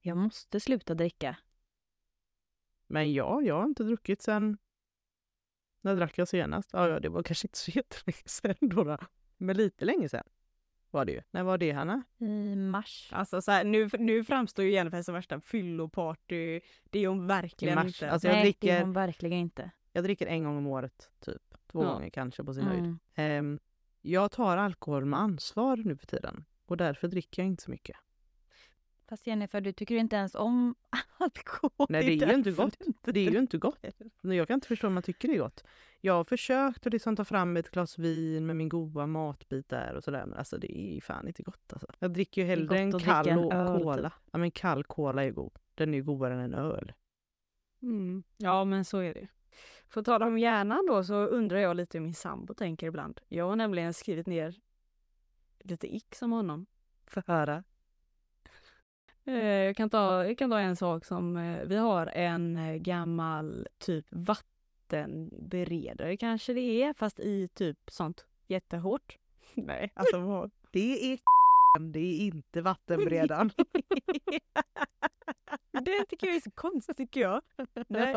[0.00, 1.36] Jag måste sluta dricka.
[2.86, 4.58] Men ja, jag har inte druckit sen...
[5.84, 6.70] När drack jag senast?
[6.72, 8.84] Ja, ja, det var kanske inte så jättelänge sen då.
[8.84, 8.98] då.
[9.36, 10.24] Men lite länge sen
[10.90, 11.22] var det ju.
[11.30, 12.02] När var det, Hanna?
[12.18, 13.08] I mars.
[13.12, 16.60] Alltså så här, nu, nu framstår ju Jennifer som värsta fylloparty.
[16.90, 17.86] Det är hon verkligen mars.
[17.86, 18.10] inte.
[18.10, 19.70] Alltså Nej, det är dricker, hon verkligen inte.
[19.92, 21.42] jag dricker en gång om året, typ.
[21.72, 21.92] Två Ja.
[21.92, 22.84] gånger kanske på sin höjd.
[22.84, 22.98] Mm.
[23.14, 23.58] Ehm,
[24.02, 26.44] jag tar alkohol med ansvar nu för tiden.
[26.66, 27.96] Och därför dricker jag inte så mycket.
[29.08, 30.74] Fast Jennifer, du tycker inte ens om
[31.18, 31.86] alkohol.
[31.88, 32.76] Nej, det är ju inte gott.
[33.02, 33.84] Det är ju inte gott.
[34.20, 35.64] Jag kan inte förstå om man tycker det är gott.
[36.00, 39.94] Jag har försökt att liksom ta fram ett glas vin med min goda matbit där
[39.94, 40.26] och sådär.
[40.26, 41.86] Men alltså det är ju fan inte gott alltså.
[41.98, 43.50] Jag dricker ju hellre en kall en typ.
[43.50, 44.12] cola.
[44.32, 45.58] Ja men kall cola är god.
[45.74, 46.92] Den är ju godare än en öl.
[47.82, 48.22] Mm.
[48.36, 49.28] Ja, men så är det.
[49.88, 53.20] För att tala om hjärnan då så undrar jag lite hur min sambo tänker ibland.
[53.28, 54.54] Jag har nämligen skrivit ner
[55.60, 56.66] lite ick som honom.
[57.06, 57.64] Få höra.
[59.26, 62.74] Eh, Jag kan, ta, jag kan ta en sak som, eh, vi har en eh,
[62.76, 69.18] gammal typ vattenberedare kanske det är, fast i typ sånt jättehårt.
[69.54, 70.50] Nej, alltså?
[70.70, 71.18] Det är
[71.92, 73.50] det är inte vattenberedaren.
[75.84, 77.42] Det tycker jag är så konstigt tycker jag.
[77.88, 78.16] Nej.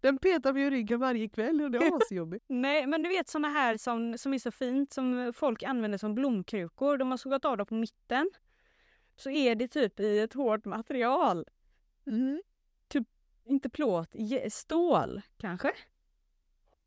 [0.00, 2.44] Den petar mig i ryggen varje kväll och det är asjobbigt.
[2.48, 6.14] Nej, men du vet såna här som, som är så fint som folk använder som
[6.14, 6.98] blomkrukor.
[6.98, 8.30] De har sågat av dem på mitten.
[9.16, 11.46] Så är det typ i ett hårt material.
[12.88, 13.08] Typ,
[13.44, 14.14] inte plåt,
[14.50, 15.72] stål kanske?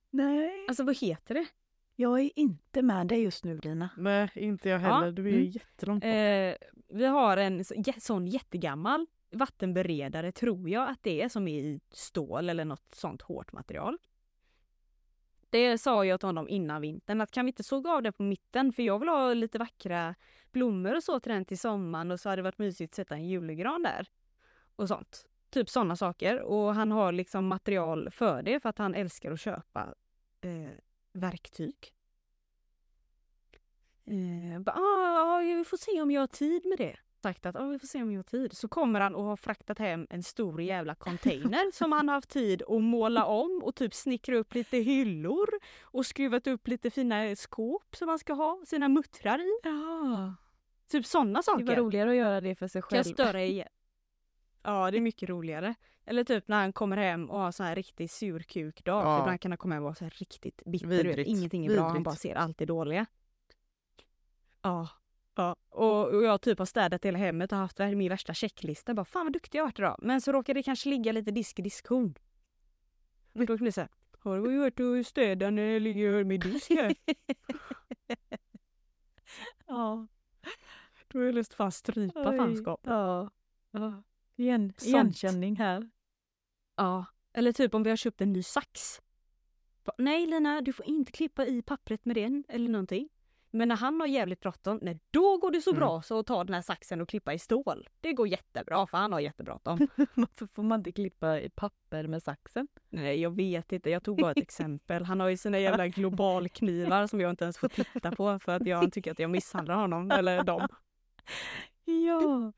[0.09, 0.65] Nej.
[0.67, 1.47] Alltså vad heter det?
[1.95, 3.89] Jag är inte med dig just nu, Lina.
[3.97, 5.05] Nej, inte jag heller.
[5.05, 5.49] Ja, Du är ju mm.
[5.49, 6.13] jättelångt bort.
[6.13, 6.53] Eh,
[6.87, 7.63] vi har en
[7.99, 13.21] sån jättegammal vattenberedare tror jag att det är som är i stål eller något sånt
[13.21, 13.97] hårt material.
[15.49, 18.23] Det sa jag till honom innan vintern att kan vi inte såga av det på
[18.23, 20.15] mitten för jag vill ha lite vackra
[20.51, 23.15] blommor och så till den till sommaren och så hade det varit mysigt att sätta
[23.15, 24.07] en julgran där.
[24.75, 25.25] Och sånt.
[25.49, 26.41] Typ sådana saker.
[26.41, 29.93] Och han har liksom material för det för att han älskar att köpa
[30.41, 30.71] eh,
[31.13, 31.93] verktyg.
[34.05, 36.97] Eh, bara, ah, vi får se om jag har tid med det.
[37.21, 38.58] Sagt att vi får se om jag har tid.
[38.58, 42.29] Så kommer han och har fraktat hem en stor jävla container som han har haft
[42.29, 45.49] tid att måla om och typ snickra upp lite hyllor
[45.82, 49.60] och skruvat upp lite fina skåp som han ska ha sina muttrar i.
[49.63, 50.34] Ja.
[50.91, 51.65] Typ sådana Det saker.
[51.65, 53.13] var roligare att göra det för sig Kan jag själv.
[53.13, 53.67] störa igen?
[54.63, 55.75] Ja, det är mycket roligare.
[56.05, 59.05] Eller typ när han kommer hem och har så här riktig surkukdag.
[59.05, 59.17] Ja.
[59.17, 60.88] För ibland kan han komma hem och vara så här riktigt bitter.
[60.88, 61.05] vet.
[61.05, 61.29] Vidrigt.
[61.29, 62.05] Ingenting är bra, han Vidrigt.
[62.05, 63.05] bara ser allt det dåliga.
[64.62, 64.88] Ja.
[65.39, 65.56] Ja.
[65.69, 68.93] Och, och jag typ har städat hela hemmet och haft min värsta checklista.
[68.93, 69.95] Bara, Fan vad duktig jag varit idag.
[70.02, 72.15] Men så råkar det kanske ligga lite disk i diskhon.
[73.34, 73.89] Och då blir det så här.
[74.19, 76.95] Har du varit och städat när jag ligger med disk här?
[79.67, 80.08] Ja.
[81.08, 82.38] Då har jag lust fan strypa Oj.
[82.38, 82.82] fanskap.
[82.84, 83.30] Ja.
[83.71, 84.04] ja.
[84.36, 85.89] Igen, igenkänning här.
[86.75, 89.02] Ja, eller typ om vi har köpt en ny sax.
[89.97, 93.10] Nej Lina, du får inte klippa i pappret med den eller någonting.
[93.51, 95.79] Men när han har jävligt bråttom, nej då går det så Mm.
[95.79, 97.88] bra så att ta den här saxen och klippa i stål.
[98.01, 99.77] Det går jättebra för han har jättebråttom.
[100.15, 102.67] Varför får man inte klippa i papper med saxen?
[102.89, 105.05] nej jag vet inte, jag tog bara ett exempel.
[105.05, 108.65] Han har ju sina jävla globalknivar som jag inte ens får titta på för att
[108.67, 110.67] jag tycker att jag misshandlar honom eller dem.
[111.85, 112.51] Ja.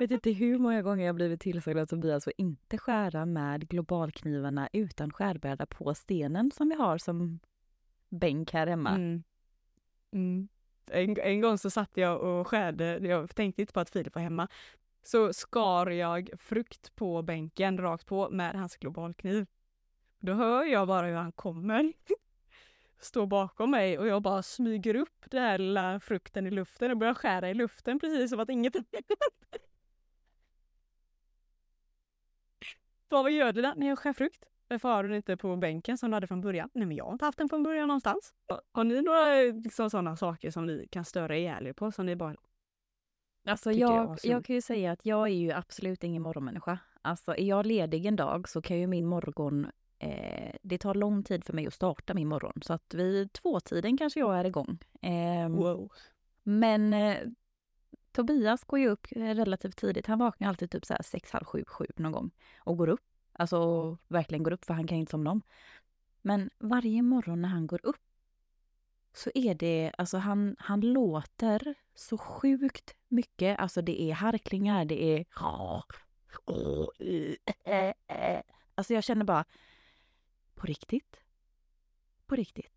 [0.00, 4.68] vet inte hur många gånger jag blivit tillsagd av Tobias att inte skära med globalknivarna
[4.72, 7.40] utan skärbräda på stenen som vi har som
[8.08, 8.90] bänk här hemma.
[8.90, 9.22] Mm.
[10.12, 10.48] Mm.
[10.90, 14.22] En, en gång så satt jag och skärde, jag tänkte inte på att Filip var
[14.22, 14.48] hemma,
[15.02, 19.46] så skar jag frukt på bänken rakt på med hans globalkniv.
[20.18, 21.92] Då hör jag bara hur han kommer,
[22.98, 26.96] står bakom mig och jag bara smyger upp den här lilla frukten i luften och
[26.96, 28.76] börjar skära i luften precis som att inget
[33.08, 34.44] Vad gör du där när jag skär frukt?
[34.68, 36.68] Varför har du den inte på bänken som du hade från början?
[36.72, 38.34] Nej men jag har inte haft den från början någonstans.
[38.72, 41.92] Har ni några liksom, sådana saker som ni kan störa ihjäl er på?
[41.92, 42.36] Som ni bara...
[43.48, 46.78] Alltså jag jag, jag kan ju säga att jag är ju absolut ingen morgonmänniska.
[47.02, 49.66] Alltså är jag ledig en dag så kan ju min morgon,
[49.98, 52.60] eh, det tar lång tid för mig att starta min morgon.
[52.62, 54.78] Så att vid tvåtiden kanske jag är igång.
[55.02, 55.92] Eh, Wow.
[56.42, 57.16] Men eh,
[58.12, 60.06] Tobias går ju upp relativt tidigt.
[60.06, 63.00] Han vaknar alltid typ så här sex, halv sju, sju någon gång och går upp.
[63.38, 65.42] Alltså verkligen går upp för han kan inte somna om.
[66.22, 67.96] Men varje morgon när han går upp
[69.12, 73.58] så är det, alltså han, han låter så sjukt mycket.
[73.58, 75.24] Alltså det är harklingar, det är...
[78.74, 79.44] Alltså jag känner bara,
[80.54, 81.20] på riktigt?
[82.26, 82.72] På riktigt?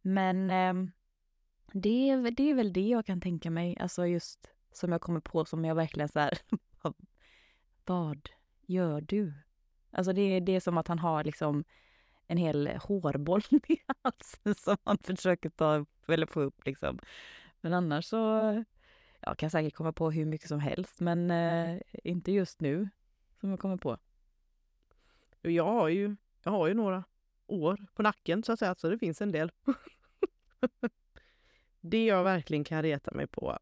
[0.00, 0.92] Men eh,
[1.72, 5.20] det, är, det är väl det jag kan tänka mig, alltså just som jag kommer
[5.20, 6.38] på som jag verkligen så här,
[7.84, 8.28] vad
[8.66, 9.34] gör du?
[9.92, 11.64] Alltså det, det är som att han har liksom
[12.26, 16.98] en hel hårboll i halsen som han försöker ta upp eller få upp liksom.
[17.60, 18.64] Men annars så,
[19.20, 22.88] jag kan säkert komma på hur mycket som helst men eh, inte just nu
[23.40, 23.98] som jag kommer på.
[25.42, 27.04] Jag har ju, jag har ju några
[27.46, 29.52] år på nacken så att säga, så det finns en del.
[31.80, 33.58] det jag verkligen kan reta mig på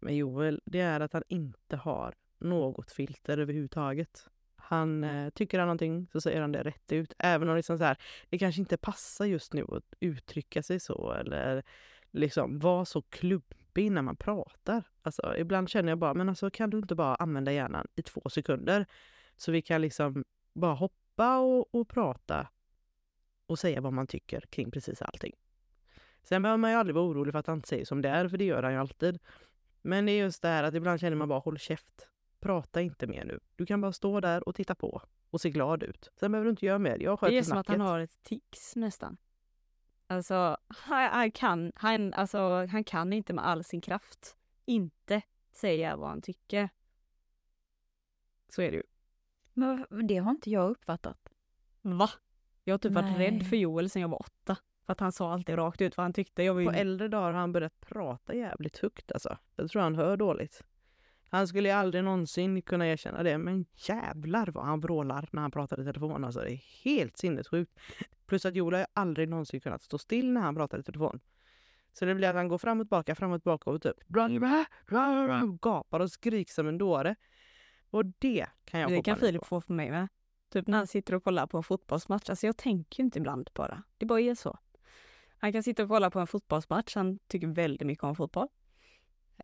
[0.00, 4.28] med Joel, det är att han inte har något filter överhuvudtaget.
[4.68, 7.14] Han eh, tycker han någonting så säger han det rätt ut.
[7.18, 7.96] Även om liksom så här,
[8.28, 11.62] det kanske inte passar just nu att uttrycka sig så eller
[12.10, 14.82] liksom vara så klumpig när man pratar.
[15.02, 18.22] Alltså, ibland känner jag bara, men alltså kan du inte bara använda hjärnan i två
[18.30, 18.86] sekunder?
[19.36, 22.48] Så vi kan liksom bara hoppa och, och prata
[23.46, 25.32] och säga vad man tycker kring precis allting.
[26.22, 28.28] Sen behöver man ju aldrig vara orolig för att han inte säger som det är,
[28.28, 29.18] för det gör han ju alltid.
[29.82, 32.08] Men det är just det här att ibland känner man bara håll käft.
[32.40, 33.40] Prata inte mer nu.
[33.56, 36.10] Du kan bara stå där och titta på och se glad ut.
[36.16, 36.98] Sen behöver du inte göra mer.
[36.98, 37.90] Jag sköter Det är som att han snacket.
[37.90, 39.16] har ett tics nästan.
[40.06, 45.22] Alltså, han, han, kan, han, alltså, han kan inte med all sin kraft inte
[45.52, 46.68] säga vad han tycker.
[48.48, 48.82] Så är det ju.
[49.52, 51.32] Men det har inte jag uppfattat.
[51.82, 52.10] Va?
[52.64, 53.30] Jag har typ varit Nej.
[53.30, 54.56] rädd för Joel sedan jag var åtta.
[54.86, 56.42] För att han sa alltid rakt ut vad han tyckte.
[56.42, 56.66] Jag ju...
[56.66, 59.38] På äldre dagar har han börjat prata jävligt högt alltså.
[59.56, 60.62] Jag tror han hör dåligt.
[61.28, 65.50] Han skulle ju aldrig någonsin kunna erkänna det, men jävlar vad han vrålar när han
[65.50, 66.24] pratar i telefon.
[66.24, 67.72] Alltså det är helt sinnessjukt.
[68.26, 71.20] Plus att Joel har aldrig någonsin kunnat stå still när han pratar i telefon.
[71.92, 74.08] Så det blir att han går fram och tillbaka, fram och tillbaka och typ
[75.60, 77.16] gapar och skriker som en dåre.
[77.90, 79.46] Och det kan jag det få kan panik Filip på.
[79.46, 80.08] få för mig med.
[80.52, 82.30] Typ när han sitter och kollar på en fotbollsmatch.
[82.30, 83.82] Alltså jag tänker inte ibland bara.
[83.98, 84.58] Det bara är så.
[85.38, 86.94] Han kan sitta och kolla på en fotbollsmatch.
[86.94, 88.48] Han tycker väldigt mycket om fotboll.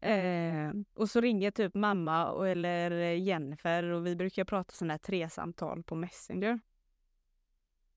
[0.02, 4.98] Eh, och så ringer typ mamma och, eller Jennifer och vi brukar prata sådana här
[4.98, 6.60] tresamtal på Messenger.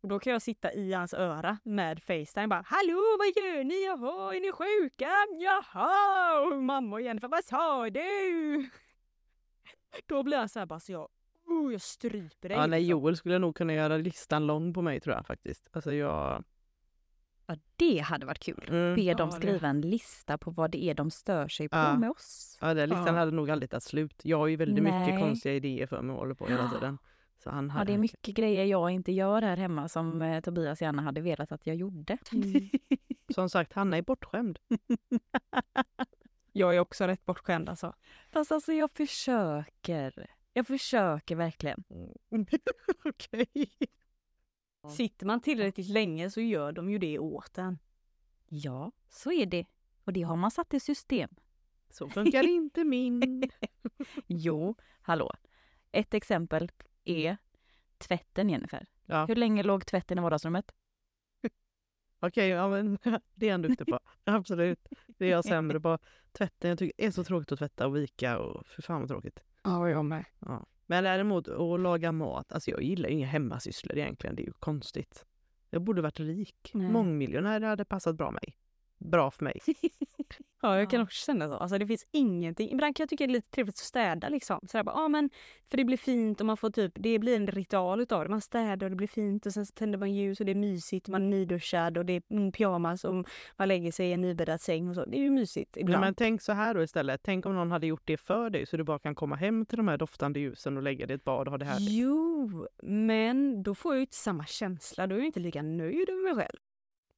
[0.02, 3.86] Och då kan jag sitta i hans öra med Facetime bara Hallå vad gör ni?
[3.86, 5.10] Jaha, är ni sjuka?
[5.40, 6.42] Jaha!
[6.42, 8.70] Och mamma och Jennifer, vad sa du?
[10.06, 11.10] Då blir han så här bara så jag,
[11.46, 12.58] oh, jag stryper dig.
[12.58, 13.00] Ja, nej, liksom.
[13.00, 15.70] Joel skulle nog kunna göra listan lång på mig tror jag faktiskt.
[15.72, 16.44] Alltså jag...
[17.48, 18.66] Ja, det hade varit kul.
[18.70, 18.96] Mm.
[18.96, 21.78] Be dem Ja, det- skriva en lista på vad det är de stör sig på
[21.78, 21.98] Ja.
[21.98, 22.58] med oss.
[22.62, 23.14] Ja, den listan Ja.
[23.14, 24.22] hade nog aldrig tagit slut.
[24.24, 25.20] Jag har ju väldigt mycket Nej.
[25.22, 26.98] konstiga idéer för mig och håller på hela tiden.
[27.44, 27.86] Så han Ja, hade...
[27.86, 31.52] det är mycket grejer jag inte gör här hemma som eh, Tobias gärna hade velat
[31.52, 32.18] att jag gjorde.
[32.34, 32.70] Mm.
[33.36, 34.60] Som sagt, Hanna är bortskämd.
[36.52, 37.94] Jag är också rätt bortskämd alltså.
[38.32, 40.28] Fast alltså jag försöker.
[40.54, 41.84] Jag försöker verkligen.
[43.06, 43.70] Okej.
[44.90, 47.80] Sitter man tillräckligt länge så gör de ju det åt en.
[48.48, 49.66] Ja, så är det.
[50.04, 51.30] Och det har man satt i system.
[51.90, 53.50] Så funkar inte min.
[54.28, 55.34] Jo, hallå.
[55.92, 56.70] Ett exempel
[57.04, 57.38] är
[57.98, 58.88] tvätten, Jennifer.
[59.06, 59.26] Ja.
[59.26, 60.72] Hur länge låg tvätten i vardagsrummet?
[62.20, 62.98] Okej, ja, men
[63.34, 64.00] det är han duktig på.
[64.24, 64.88] Absolut.
[65.08, 65.98] Det är jag sämre på.
[66.32, 69.10] Tvätten, jag tycker det är så tråkigt att tvätta och vika och för fan vad
[69.10, 69.40] tråkigt.
[69.64, 70.26] Ja, jag med.
[70.40, 70.66] Ja.
[70.86, 74.54] Men däremot att laga mat, alltså jag gillar ju inga hemmasysslor egentligen, det är ju
[74.54, 75.26] konstigt.
[75.70, 76.72] Jag borde varit rik.
[76.74, 76.90] Nej.
[76.90, 78.58] Mångmiljonär hade passat bra mig.
[78.98, 79.60] Bra för mig.
[80.62, 81.04] Ja, jag kan Ja.
[81.04, 81.54] också känna så.
[81.54, 82.72] Alltså det finns ingenting.
[82.72, 84.60] Ibland kan jag tycka det är lite trevligt att städa liksom.
[84.72, 85.30] Så bara, ja men
[85.70, 88.30] för det blir fint och man får typ, det blir en ritual utav det.
[88.30, 91.08] Man städar och det blir fint och sen tänder man ljus och det är mysigt.
[91.08, 93.26] Man är nyduschad och det är pyjamas och
[93.58, 95.06] man lägger sig i en nybäddad säng och så.
[95.06, 96.02] Det är ju mysigt Ja, ibland.
[96.02, 97.22] men tänk så här då istället.
[97.24, 99.78] Tänk om någon hade gjort det för dig så du bara kan komma hem till
[99.78, 101.90] de här doftande ljusen och lägga dig i ett bad och ha det härligt.
[101.92, 105.08] Jo, men då får jag ju inte samma känsla.
[105.08, 106.58] Då är jag inte lika nöjd över mig själv.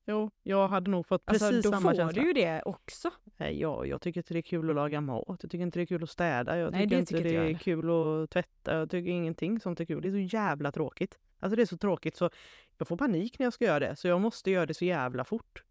[0.09, 2.21] Jo, jag hade nog fått precis Alltså då samma får känsla.
[2.21, 3.11] du ju det också.
[3.37, 5.23] Nej, ja, jag tycker inte det är kul att laga mat.
[5.27, 6.57] Jag tycker inte det är kul att städa.
[6.57, 7.59] Jag Nej, tycker det inte tycker det jag är heller.
[7.59, 7.89] kul
[8.23, 8.73] att tvätta.
[8.77, 10.01] Jag tycker ingenting sånt är kul.
[10.01, 11.19] Det är så jävla tråkigt.
[11.39, 12.29] Alltså det är så tråkigt så
[12.77, 13.95] jag får panik när jag ska göra det.
[13.95, 15.63] Så jag måste göra det så jävla fort.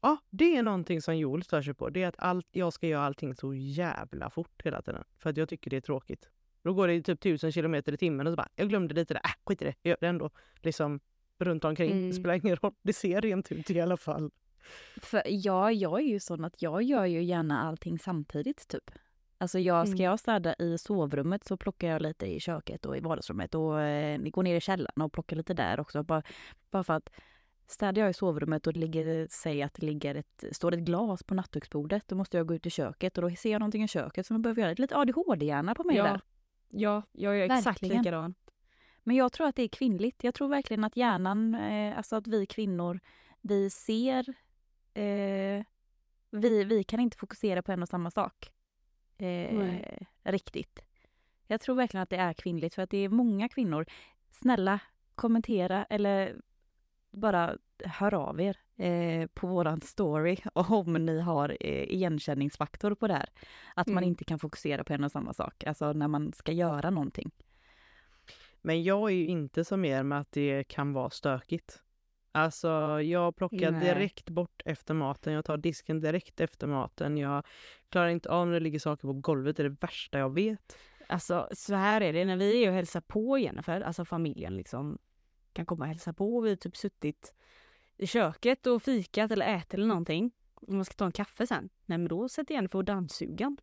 [0.00, 1.90] Ja, det är någonting som Joel stör sig på.
[1.90, 5.04] Det är att allt, jag ska göra allting så jävla fort hela tiden.
[5.18, 6.28] För att jag tycker det är tråkigt.
[6.62, 9.20] Då går det typ tusen kilometer i timmen och så bara, jag glömde lite där.
[9.24, 9.74] Äh, skit i det.
[9.82, 10.30] Jag gör det ändå.
[10.56, 11.00] Liksom
[11.42, 11.92] runt omkring.
[11.92, 12.08] Mm.
[12.08, 12.72] Det spelar ingen roll.
[12.82, 14.30] Det ser rent ut i alla fall.
[15.02, 18.90] För ja, jag är ju sån att jag gör ju gärna allting samtidigt typ.
[19.38, 20.04] Alltså jag, ska Mm.
[20.04, 24.18] jag städa i sovrummet så plockar jag lite i köket och i vardagsrummet och eh,
[24.18, 26.02] går ner i källaren och plockar lite där också.
[26.02, 26.22] Bara,
[26.70, 27.10] bara för att
[27.66, 31.22] städar jag i sovrummet och det ligger, säg att det ligger ett, står ett glas
[31.22, 33.88] på nattduksbordet, då måste jag gå ut i köket och då ser jag någonting i
[33.88, 34.74] köket som jag behöver göra.
[34.78, 36.04] Lite ADHD-hjärna på mig Ja.
[36.04, 36.20] där.
[36.72, 37.98] Ja, jag är exakt Verkligen.
[37.98, 38.34] likadan.
[39.10, 40.24] Men jag tror att det är kvinnligt.
[40.24, 43.00] Jag tror verkligen att hjärnan, eh, alltså att vi kvinnor,
[43.40, 44.28] vi ser,
[44.94, 45.64] eh,
[46.30, 48.52] vi, vi kan inte fokusera på en och samma sak.
[49.18, 50.80] Eh, riktigt.
[51.46, 53.86] Jag tror verkligen att det är kvinnligt för att det är många kvinnor,
[54.30, 54.80] snälla
[55.14, 56.36] kommentera eller
[57.10, 63.14] bara hör av er eh, på våran story om ni har eh, igenkänningsfaktor på det
[63.14, 63.28] här.
[63.74, 64.08] Att man Mm.
[64.08, 67.30] inte kan fokusera på en och samma sak, alltså när man ska göra någonting.
[68.62, 71.82] Men jag är ju inte som er med att det kan vara stökigt.
[72.32, 73.80] Alltså jag plockar Nej.
[73.80, 77.16] direkt bort efter maten, jag tar disken direkt efter maten.
[77.16, 77.46] Jag
[77.88, 80.78] klarar inte av när det ligger saker på golvet, det är det värsta jag vet.
[81.08, 84.98] Alltså så här är det när vi är och hälsar på Jennifer, alltså familjen liksom
[85.52, 87.34] kan komma och hälsa på och vi har typ suttit
[87.96, 90.30] i köket och fikat eller ätit eller någonting.
[90.68, 91.68] Man ska ta en kaffe sen.
[91.86, 93.56] Nej men då sätter Jennifer och dammsugaren.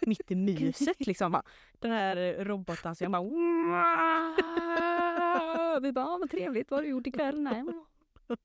[0.00, 1.32] Mitt i myset liksom.
[1.32, 3.30] Bara, den här eh, robotdammsugaren bara...
[5.80, 7.42] Vi bara, "Ah, vad trevligt, vad har du gjort ikväll?
[7.42, 7.62] Nej.
[7.66, 8.38] Och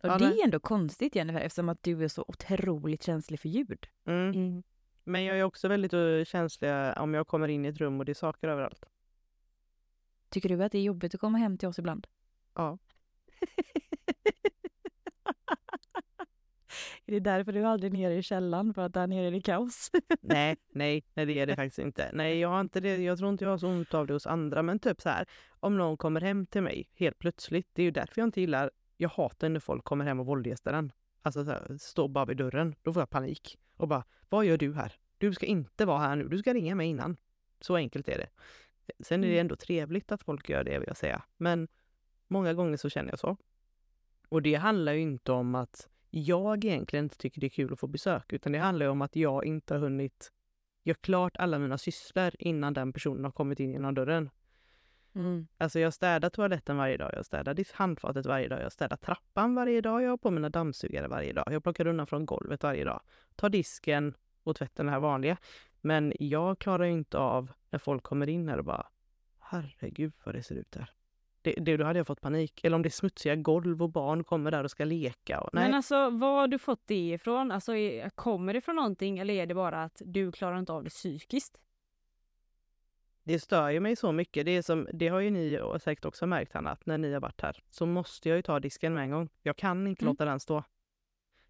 [0.00, 3.86] Ja, det är ändå konstigt Jennifer, eftersom att du är så otroligt känslig för ljud.
[4.04, 4.30] Mm.
[4.30, 4.62] Mm.
[5.04, 8.04] Men jag är också väldigt eh, känslig om jag kommer in i ett rum och
[8.04, 8.84] det är saker överallt.
[10.28, 12.06] Tycker du att det är jobbigt att komma hem till oss ibland?
[12.54, 12.78] Ja.
[17.06, 19.40] är det därför du aldrig är nere i källaren, för att där nere är det
[19.40, 19.90] kaos?
[20.20, 22.10] Nej, nej, nej det är det faktiskt inte.
[22.12, 22.96] Nej, jag har inte det.
[22.96, 25.26] Jag tror inte jag har så ont av det hos andra, men typ så här
[25.60, 27.68] om någon kommer hem till mig helt plötsligt.
[27.72, 28.70] Det är ju därför jag inte gillar.
[28.96, 30.92] Jag hatar när folk kommer hem och våldgästar en.
[31.22, 32.74] Alltså så här, står bara vid dörren.
[32.82, 34.92] Då får jag panik och bara vad gör du här?
[35.18, 36.28] Du ska inte vara här nu.
[36.28, 37.16] Du ska ringa mig innan.
[37.60, 38.28] Så enkelt är det.
[39.00, 41.68] Sen är det ändå trevligt att folk gör det vill jag säga, men
[42.28, 43.36] många gånger så känner jag så.
[44.28, 47.80] Och det handlar ju inte om att jag egentligen inte tycker det är kul att
[47.80, 50.32] få besök, utan det handlar om att jag inte har hunnit
[50.84, 54.30] göra klart alla mina sysslor innan den personen har kommit in genom dörren.
[55.14, 55.46] Mm.
[55.58, 59.80] Alltså jag städar toaletten varje dag, jag städar handfatet varje dag, jag städar trappan varje
[59.80, 63.00] dag, jag har på mina dammsugare varje dag, jag plockar undan från golvet varje dag,
[63.36, 65.36] tar disken och tvätten det här vanliga.
[65.80, 68.86] Men jag klarar ju inte av när folk kommer in här och bara
[69.38, 70.90] herregud vad det ser ut där.
[71.42, 72.64] Det, det, då hade jag fått panik.
[72.64, 75.40] Eller om det är smutsiga golv och barn kommer där och ska leka.
[75.40, 75.50] Och.
[75.52, 77.50] Men alltså var har du fått det ifrån?
[77.50, 77.72] Alltså
[78.14, 81.58] kommer det från någonting eller är det bara att du klarar inte av det psykiskt?
[83.24, 84.44] Det stör ju mig så mycket.
[84.46, 87.20] Det, är som, det har ju ni säkert också märkt, Hanna, att när ni har
[87.20, 89.28] varit här så måste jag ju ta disken med en gång.
[89.42, 90.12] Jag kan inte Mm.
[90.12, 90.64] låta den stå.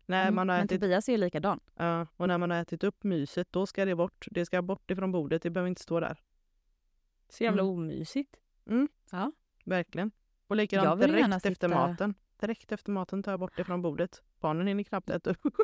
[0.07, 0.35] När Mm.
[0.35, 1.61] man har Men ätit, Tobias är ju likadan.
[1.77, 4.27] ja, och när man har ätit upp myset, då ska det bort.
[4.31, 6.21] Det ska bort ifrån bordet, det behöver inte stå där.
[7.29, 7.75] Så jävla Mm.
[7.75, 8.37] omysigt.
[9.65, 10.11] Verkligen.
[10.49, 12.15] Och likadant direkt efter sitta- maten.
[12.41, 14.23] Direkt efter maten tar jag bort det från bordet.
[14.41, 15.39] Barnen hinner knappt äta upp.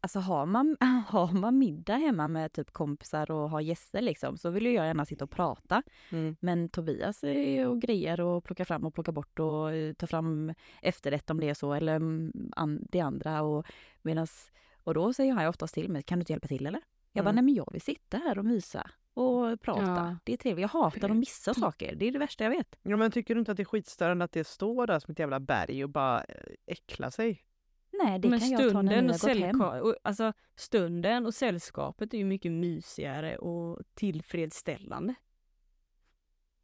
[0.00, 0.76] Alltså har man,
[1.08, 4.86] har man middag hemma med typ kompisar och har gäster liksom, så vill ju jag
[4.86, 5.82] gärna sitta och prata.
[6.10, 6.36] Mm.
[6.40, 10.54] Men Tobias är och grejer och plockar fram och plockar bort och eh, tar fram
[10.82, 13.42] efterrätt om det är så, eller mm, an, det andra.
[13.42, 13.66] Och,
[14.02, 14.52] medans,
[14.84, 16.80] och då säger han oftast till mig, kan du inte hjälpa till eller?
[17.12, 17.34] Jag bara, Mm.
[17.44, 19.82] nej men jag vill sitta här och mysa och prata.
[19.82, 20.16] Ja.
[20.24, 20.62] Det är trevligt.
[20.62, 21.94] Jag hatar att missa saker.
[21.94, 22.78] Det är det värsta jag vet.
[22.82, 25.18] Ja, men tycker du inte att det är skitstörande att det står där som ett
[25.18, 26.34] jävla berg och bara eh,
[26.66, 27.44] äcklar sig?
[27.92, 29.60] Nej, det Men kan jag ta när ni har gått hem.
[29.60, 35.14] och, alltså, stunden och sällskapet är ju mycket mysigare och tillfredsställande.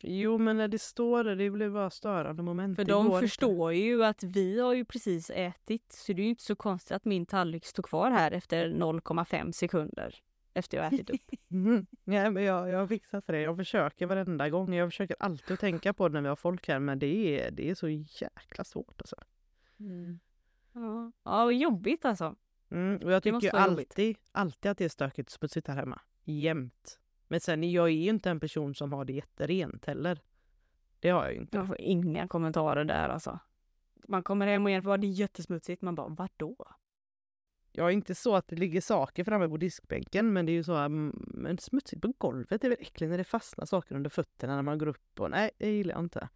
[0.03, 2.77] Jo, men när det står där, det blir bara störande moment.
[2.77, 3.29] För de går inte.
[3.29, 6.93] förstår ju att vi har ju precis ätit så det är ju inte så konstigt
[6.93, 10.15] att min tallrik står kvar här efter 0,5 sekunder
[10.61, 11.21] efter jag har ätit upp.
[11.49, 11.87] Mhm.
[12.05, 13.41] Nej, men jag, jag har fixat det.
[13.41, 14.75] Jag försöker varenda gång.
[14.75, 17.07] Jag försöker alltid att tänka på det när vi har folk här, men det
[17.41, 19.17] är, det är så jäkla svårt alltså.
[20.73, 22.37] Ja, ja vad jobbigt alltså.
[22.71, 26.01] Mm, och jag tycker alltid, alltid att det är stökigt och smutsigt här hemma.
[26.25, 26.99] Jämt.
[27.29, 30.21] Men sen, jag är ju inte en person som har det jätterent heller.
[31.01, 31.57] Det har jag ju inte.
[31.57, 33.39] Jag får inga kommentarer där alltså.
[34.09, 35.83] Man kommer hem och bara det är jättesmutsigt.
[35.83, 36.57] Man bara vadå?
[37.73, 40.63] Jag är inte så att det ligger saker framme på diskbänken, men det är ju
[40.65, 42.65] så mm, men smutsigt på golvet.
[42.65, 45.51] Är väl äckligt när det fastnar saker under fötterna när man går upp och nej,
[45.59, 46.29] det gillar jag inte.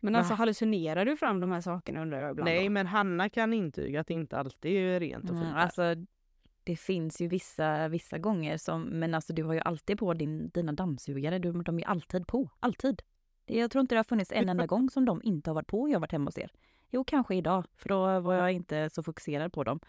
[0.00, 2.70] Men alltså hallucinerar du fram de här sakerna undrar jag ibland Nej, då?
[2.70, 5.54] men Hanna kan intyga att det inte alltid är rent och Mm, fint.
[5.54, 5.62] här.
[5.62, 5.94] alltså,
[6.64, 10.48] det finns ju vissa, vissa gånger som, men alltså du har ju alltid på din,
[10.48, 13.02] dina dammsugare, du, de är alltid på, alltid.
[13.46, 15.80] Jag tror inte det har funnits en enda gång som de inte har varit på
[15.80, 16.50] och jag har varit hemma hos er.
[16.90, 19.80] Jo, kanske idag, för då var jag inte så fokuserad på dem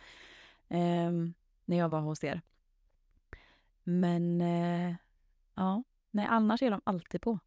[0.69, 1.33] ehm,
[1.65, 2.41] när jag var hos er.
[3.83, 4.95] Men eh,
[5.55, 7.39] ja, nej annars är de alltid på.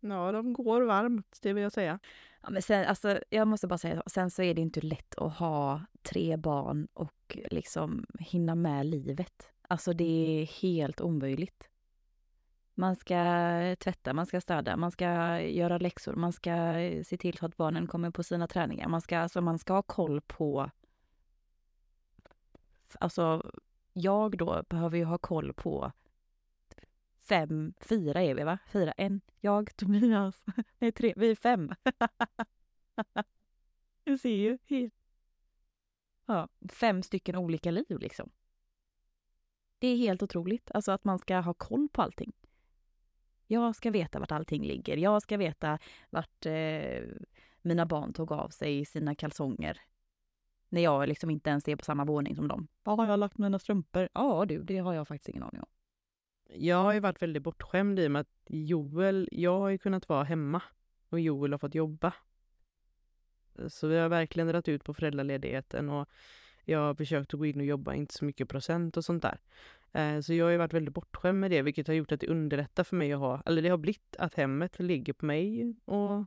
[0.00, 1.98] Ja, de går varmt, det vill jag säga.
[2.42, 5.36] Ja, men sen, alltså, jag måste bara säga, sen så är det inte lätt att
[5.36, 9.52] ha tre barn och liksom hinna med livet.
[9.68, 11.68] Alltså det är helt omöjligt.
[12.74, 13.16] Man ska
[13.78, 17.56] tvätta, man ska städa, man ska göra läxor, man ska eh, se till så att
[17.56, 18.88] barnen kommer på sina träningar.
[18.88, 20.70] Man ska, alltså, man ska ha koll på...
[23.00, 23.50] Alltså,
[23.92, 25.92] jag då behöver ju ha koll på
[27.28, 28.58] fem, fyra är vi va?
[28.72, 30.44] Fyra, en, jag, Tobias,
[30.78, 31.74] nej tre, vi är fem.
[34.04, 34.58] du ser ju.
[34.66, 34.94] helt-
[36.26, 38.30] Ja, fem stycken olika liv liksom.
[39.78, 42.32] Det är helt otroligt, alltså att man ska ha koll på allting.
[43.46, 44.96] Jag ska veta vart allting ligger.
[44.96, 45.78] Jag ska veta
[46.10, 47.02] vart eh,
[47.62, 49.80] mina barn tog av sig sina kalsonger.
[50.68, 52.68] När jag liksom inte ens är på samma våning som dem.
[52.82, 54.08] Var har jag lagt mina strumpor?
[54.12, 55.68] Ja du, det har jag faktiskt ingen aning om.
[56.54, 60.08] Jag har ju varit väldigt bortskämd i och med att Joel, jag har ju kunnat
[60.08, 60.62] vara hemma
[61.08, 62.14] och Joel har fått jobba.
[63.68, 66.08] Så vi har verkligen dragit ut på föräldraledigheten och
[66.64, 69.40] jag har försökt att gå in och jobba, inte så mycket procent och sånt där.
[69.92, 72.28] Eh, Så jag har ju varit väldigt bortskämd med det, vilket har gjort att det
[72.28, 76.26] underlättar för mig att ha, eller det har blivit att hemmet ligger på mig och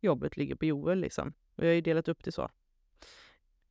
[0.00, 1.32] jobbet ligger på Joel liksom.
[1.54, 2.48] Och jag har ju delat upp det så.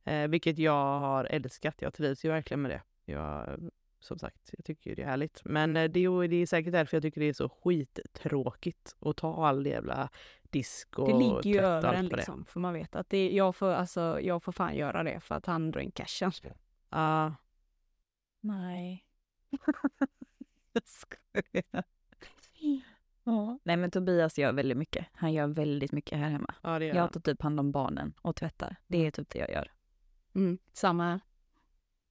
[0.04, 1.82] Eh, vilket jag har älskat.
[1.82, 2.82] Jag trivs ju verkligen med det.
[3.12, 3.60] Jag,
[4.00, 5.40] som sagt, jag tycker ju det är härligt.
[5.44, 9.46] Men eh, det, det är säkert därför jag tycker det är så skittråkigt att ta
[9.46, 10.08] all jävla
[10.42, 13.56] disk och Det ligger ju över allt en liksom, för man vet att det, jag,
[13.56, 16.32] får, alltså, jag får fan göra det för att han drar in cashen.
[16.90, 17.34] Ja,
[18.40, 19.06] Nej.
[20.72, 21.84] Jag skojar.
[23.24, 23.58] Ja.
[23.62, 25.06] Nej men Tobias gör väldigt mycket.
[25.12, 26.54] Han gör väldigt mycket här hemma.
[26.62, 27.10] ja, det gör Jag han.
[27.10, 28.76] tar typ hand om barnen och tvättar.
[28.86, 29.72] Det är typ det jag gör.
[30.34, 31.20] Mm, samma här.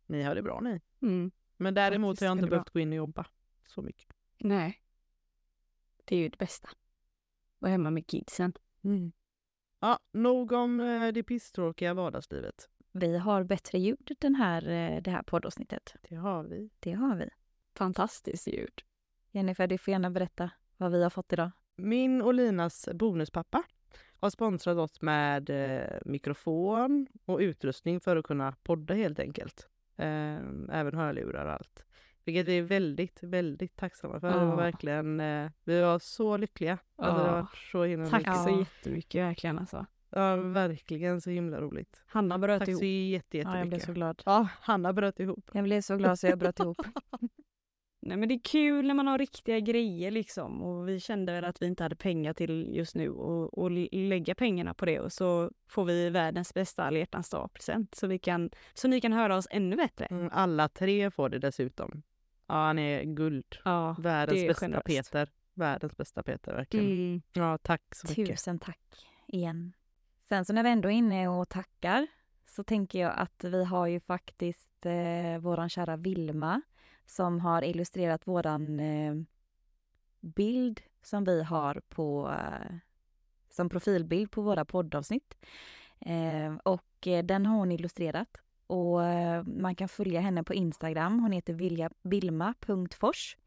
[0.05, 0.81] Ni har det bra ni.
[1.01, 1.31] Mm.
[1.57, 3.25] Men däremot Faktiskt har jag inte behövt gå in och jobba
[3.67, 4.07] så mycket.
[4.37, 4.81] Nej.
[6.05, 6.69] Det är ju det bästa.
[7.59, 8.53] Vara hemma med kidsen.
[9.79, 12.69] Ja, nog om eh, det pisstråkiga vardagslivet.
[12.91, 15.95] Vi har bättre ljud den här, eh, det här poddavsnittet.
[16.01, 16.69] Det har vi.
[16.79, 17.29] Det har vi.
[17.73, 18.81] Fantastiskt ljud.
[19.31, 21.51] Jennifer, du får gärna berätta vad vi har fått idag.
[21.75, 23.63] Min och Linas bonuspappa
[24.21, 29.67] har sponsrat oss med eh, mikrofon och utrustning för att kunna podda helt enkelt.
[29.97, 30.37] Eh,
[30.71, 31.85] även hörlurar och allt.
[32.25, 34.27] Vilket vi är väldigt, väldigt tacksamma för.
[34.27, 34.55] Ja.
[34.55, 36.77] verkligen, eh, vi var så lyckliga.
[36.95, 38.43] Alltså, var så himla Tack mycket.
[38.43, 39.85] så jättemycket verkligen alltså.
[40.09, 42.03] Ja, verkligen så himla roligt.
[42.07, 42.79] Hanna bröt Tack ihop.
[42.79, 43.85] så jätte, Ja, jag blev jättemycket.
[43.85, 44.21] så glad.
[44.25, 45.49] Ja, Hanna bröt ihop.
[45.53, 46.77] Jag blev så glad så jag bröt ihop.
[48.01, 51.45] Nej men det är kul när man har riktiga grejer liksom och vi kände väl
[51.45, 55.13] att vi inte hade pengar till just nu och, och lägga pengarna på det och
[55.13, 59.35] så får vi världens bästa alla hjärtans dag-present så, vi kan, så ni kan höra
[59.35, 60.05] oss ännu bättre.
[60.05, 62.01] Mm, alla tre får det dessutom.
[62.47, 63.57] Ja, han är guld.
[63.65, 63.95] Ja.
[63.99, 64.85] Världens är bästa generöst.
[64.85, 65.29] Peter.
[65.53, 66.85] Världens bästa Peter, verkligen.
[66.85, 67.21] Mm.
[67.33, 68.27] Ja, tack så mycket.
[68.27, 69.73] Tusen tack igen.
[70.29, 72.07] Sen så när vi ändå är inne och tackar
[72.47, 76.61] så tänker jag att vi har ju faktiskt eh, våran kära Vilma
[77.09, 79.15] som har illustrerat våran eh,
[80.21, 82.75] bild som vi har på eh,
[83.49, 85.37] som profilbild på våra poddavsnitt.
[85.99, 88.37] Eh, och eh, den har hon illustrerat
[88.67, 91.19] och eh, man kan följa henne på Instagram.
[91.19, 93.37] Hon heter viljabilma.fors.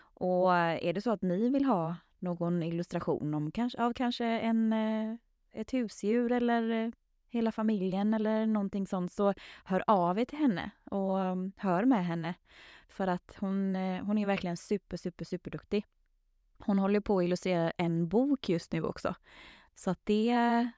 [0.00, 4.24] Och eh, är det så att ni vill ha någon illustration om kanske, av kanske
[4.26, 5.14] en, eh,
[5.52, 6.90] ett husdjur eller eh,
[7.28, 11.16] hela familjen eller någonting sånt så hör av er till henne och
[11.56, 12.34] hör med henne.
[12.92, 15.86] För att hon, eh, hon är verkligen super, super, superduktig.
[16.58, 19.14] Hon håller på att illustrera en bok just nu också.
[19.74, 20.70] Så att det,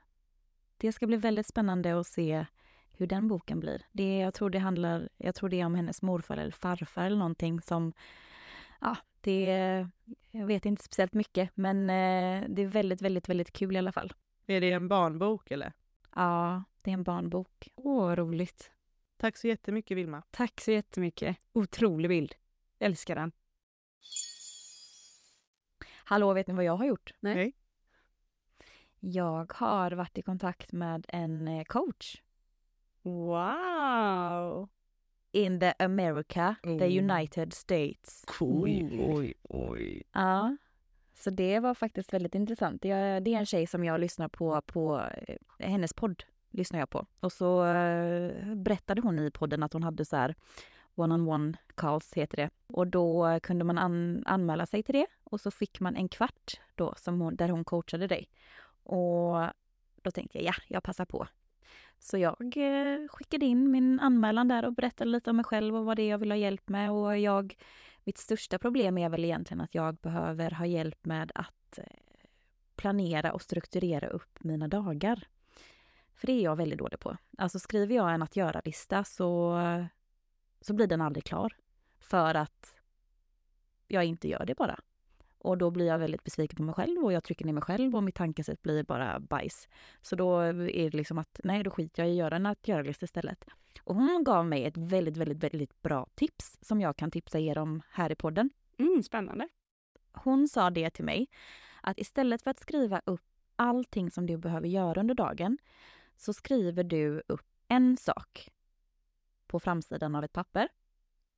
[0.77, 2.47] det ska bli väldigt spännande att se
[2.91, 3.83] hur den boken blir.
[3.93, 7.17] Det, jag, tror det handlar, jag tror det är om hennes morfar eller farfar eller
[7.17, 7.93] någonting som...
[8.81, 9.89] Ja, det...
[10.31, 13.93] Jag vet inte speciellt mycket, men eh, det är väldigt, väldigt, väldigt kul i alla
[13.93, 14.13] fall.
[14.47, 15.73] Är det en barnbok eller?
[16.15, 17.69] Ja, det är en barnbok.
[17.75, 18.71] Åh, roligt.
[19.17, 20.23] Tack så jättemycket Vilma.
[20.31, 21.37] Tack så jättemycket.
[21.53, 22.35] Otrolig bild.
[22.79, 23.33] Älskar den.
[26.05, 27.13] Hallå, vet ni vad jag har gjort?
[27.21, 27.35] Nej.
[27.35, 27.53] Nej.
[29.01, 32.21] Jag har varit i kontakt med en eh, coach
[33.03, 34.69] Wow!
[35.33, 37.11] in the America, the Mm.
[37.11, 38.25] United States.
[38.41, 40.03] Oj, oj, oj.
[40.13, 40.57] Ja,
[41.15, 42.83] så det var faktiskt väldigt intressant.
[42.83, 45.37] Det är en tjej som jag lyssnar på, på eh,
[45.69, 46.25] hennes podd
[46.55, 47.07] lyssnar jag på.
[47.21, 50.35] Och så eh, berättade hon i podden att hon hade så här
[50.95, 52.51] one-on-one calls heter det.
[52.67, 56.61] Och då kunde man an, anmäla sig till det och så fick man en kvart
[56.75, 58.29] då som hon, där hon coachade dig.
[58.83, 59.37] Och
[60.03, 61.27] då tänkte jag, ja, jag passar på.
[61.99, 65.85] Så jag eh, skickade in min anmälan där och berättade lite om mig själv och
[65.85, 66.91] vad det är jag vill ha hjälp med.
[66.91, 67.57] Och jag,
[68.05, 71.85] mitt största problem är väl egentligen att jag behöver ha hjälp med att eh,
[72.77, 75.29] planera och strukturera upp mina dagar.
[76.15, 77.17] För det är jag väldigt dålig på.
[77.39, 79.59] Alltså skriver jag en att göra-lista så,
[80.61, 81.57] så blir den aldrig klar.
[81.99, 82.75] För att
[83.89, 84.81] jag inte gör det bara.
[85.39, 87.97] Och då blir jag väldigt besviken på mig själv och jag trycker ner mig själv
[87.97, 89.69] och mitt tankesätt blir bara bajs.
[90.01, 90.53] Så då är
[90.91, 93.45] det liksom att nej, då skiter jag i att göra en att göra-lista istället.
[93.85, 97.59] Och hon gav mig ett väldigt, väldigt, väldigt bra tips som jag kan tipsa er
[97.59, 98.51] om här i podden.
[98.79, 99.49] Mm, spännande.
[100.13, 101.29] Hon sa det till mig,
[101.83, 103.23] att istället för att skriva upp
[103.57, 105.59] allting som du behöver göra under dagen,
[106.17, 108.49] så skriver du upp en sak
[109.47, 110.69] på framsidan av ett papper.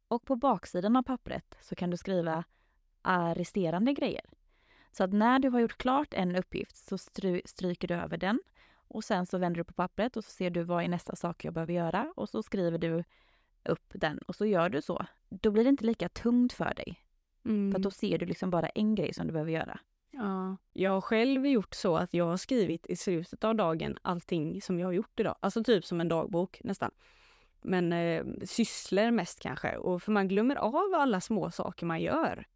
[0.08, 2.44] Och på baksidan av pappret så kan du skriva
[3.34, 4.24] resterande grejer.
[4.92, 8.40] Så att när du har gjort klart en uppgift så stry stryker du över den
[8.88, 11.44] och sen så vänder du på pappret och så ser du vad är nästa sak
[11.44, 13.04] jag behöver göra och så skriver du
[13.64, 15.06] upp den och så gör du så.
[15.28, 17.00] Då blir det inte lika tungt för dig.
[17.44, 17.72] Mm.
[17.72, 19.80] För då ser du liksom bara en grej som du behöver göra.
[20.18, 20.56] Ja.
[20.72, 24.78] Jag har själv gjort så att jag har skrivit i slutet av dagen allting som
[24.78, 25.36] jag har gjort idag.
[25.40, 26.90] Alltså typ som en dagbok nästan.
[27.62, 29.76] Men eh, sysslor mest kanske.
[29.76, 32.46] Och för man glömmer av alla små saker man gör.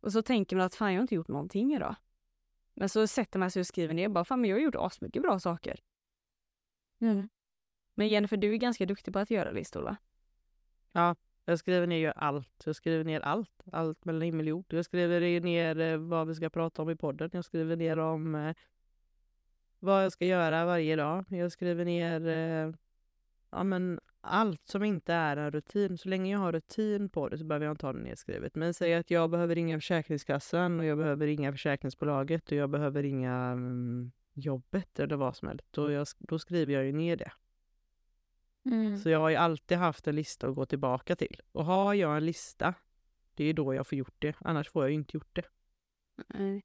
[0.00, 1.94] Och så tänker man att fan jag har inte gjort någonting idag.
[2.74, 5.22] Men så sätter man sig och skriver ner bara fan men jag har gjort asmycket
[5.22, 5.80] bra saker.
[7.94, 9.96] Men Jennifer du är ganska duktig på att göra listor va?
[11.44, 12.62] Jag skriver ner ju allt.
[12.64, 13.62] Jag skriver ner allt.
[13.72, 14.72] Allt mellan himmel och jord.
[14.72, 17.30] Jag skriver ner eh, vad vi ska prata om i podden.
[17.32, 18.54] Jag skriver ner om eh,
[19.78, 21.24] vad jag ska göra varje dag.
[21.28, 22.74] Jag skriver ner eh,
[23.50, 25.98] ja, men allt som inte är en rutin.
[25.98, 28.54] Så länge jag har rutin på det så behöver jag inte ha det nedskrivet.
[28.54, 33.02] Men säg att jag behöver ringa Försäkringskassan och jag behöver ringa försäkringsbolaget och jag behöver
[33.02, 35.66] ringa mm, jobbet eller vad som helst.
[35.70, 37.32] Då, jag, då skriver jag ju ner det.
[38.64, 38.98] Mm.
[38.98, 41.40] Så jag har ju alltid haft en lista att gå tillbaka till.
[41.52, 42.74] Och har jag en lista,
[43.34, 44.36] det är då jag får gjort det.
[44.40, 45.44] Annars får jag ju inte gjort det.
[46.26, 46.62] Nej.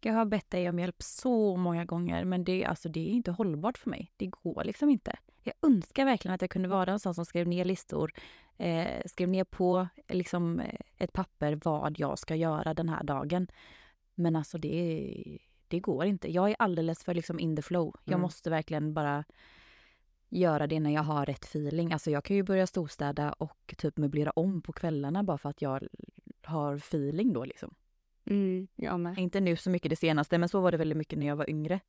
[0.00, 3.30] Jag har bett dig om hjälp så många gånger men det, alltså, det är inte
[3.30, 4.12] hållbart för mig.
[4.16, 5.18] Det går liksom inte.
[5.42, 8.12] Jag önskar verkligen att jag kunde vara en sån som skrev ner listor,
[8.56, 13.46] eh, skrev ner på liksom, eh, ett papper vad jag ska göra den här dagen.
[14.14, 16.32] Men alltså det, det går inte.
[16.32, 17.96] Jag är alldeles för liksom in the flow.
[18.04, 18.20] Jag Mm.
[18.20, 19.24] måste verkligen bara
[20.28, 21.92] göra det när jag har rätt feeling.
[21.92, 25.62] Alltså jag kan ju börja storstäda och typ möblera om på kvällarna bara för att
[25.62, 25.88] jag
[26.42, 27.74] har feeling då liksom.
[28.24, 29.18] Mm, jag med.
[29.18, 31.50] Inte nu så mycket det senaste, men så var det väldigt mycket när jag var
[31.50, 31.80] yngre.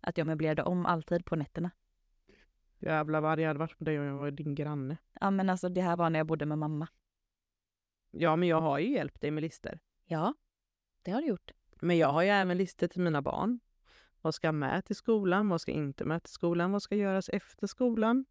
[0.00, 1.70] Att jag möblerade om alltid på nätterna.
[2.78, 4.96] Jävlar vad arg jag hade varit på dig om jag var din granne.
[5.20, 6.88] Ja, men alltså det här var när jag bodde med mamma.
[8.10, 9.78] Ja, men jag har ju hjälpt dig med listor.
[10.04, 10.34] Ja,
[11.02, 11.52] det har du gjort.
[11.80, 13.60] Men jag har ju även listor till mina barn.
[14.22, 15.48] Vad ska med till skolan?
[15.48, 16.72] Vad ska inte med till skolan?
[16.72, 18.24] Vad ska göras efter skolan?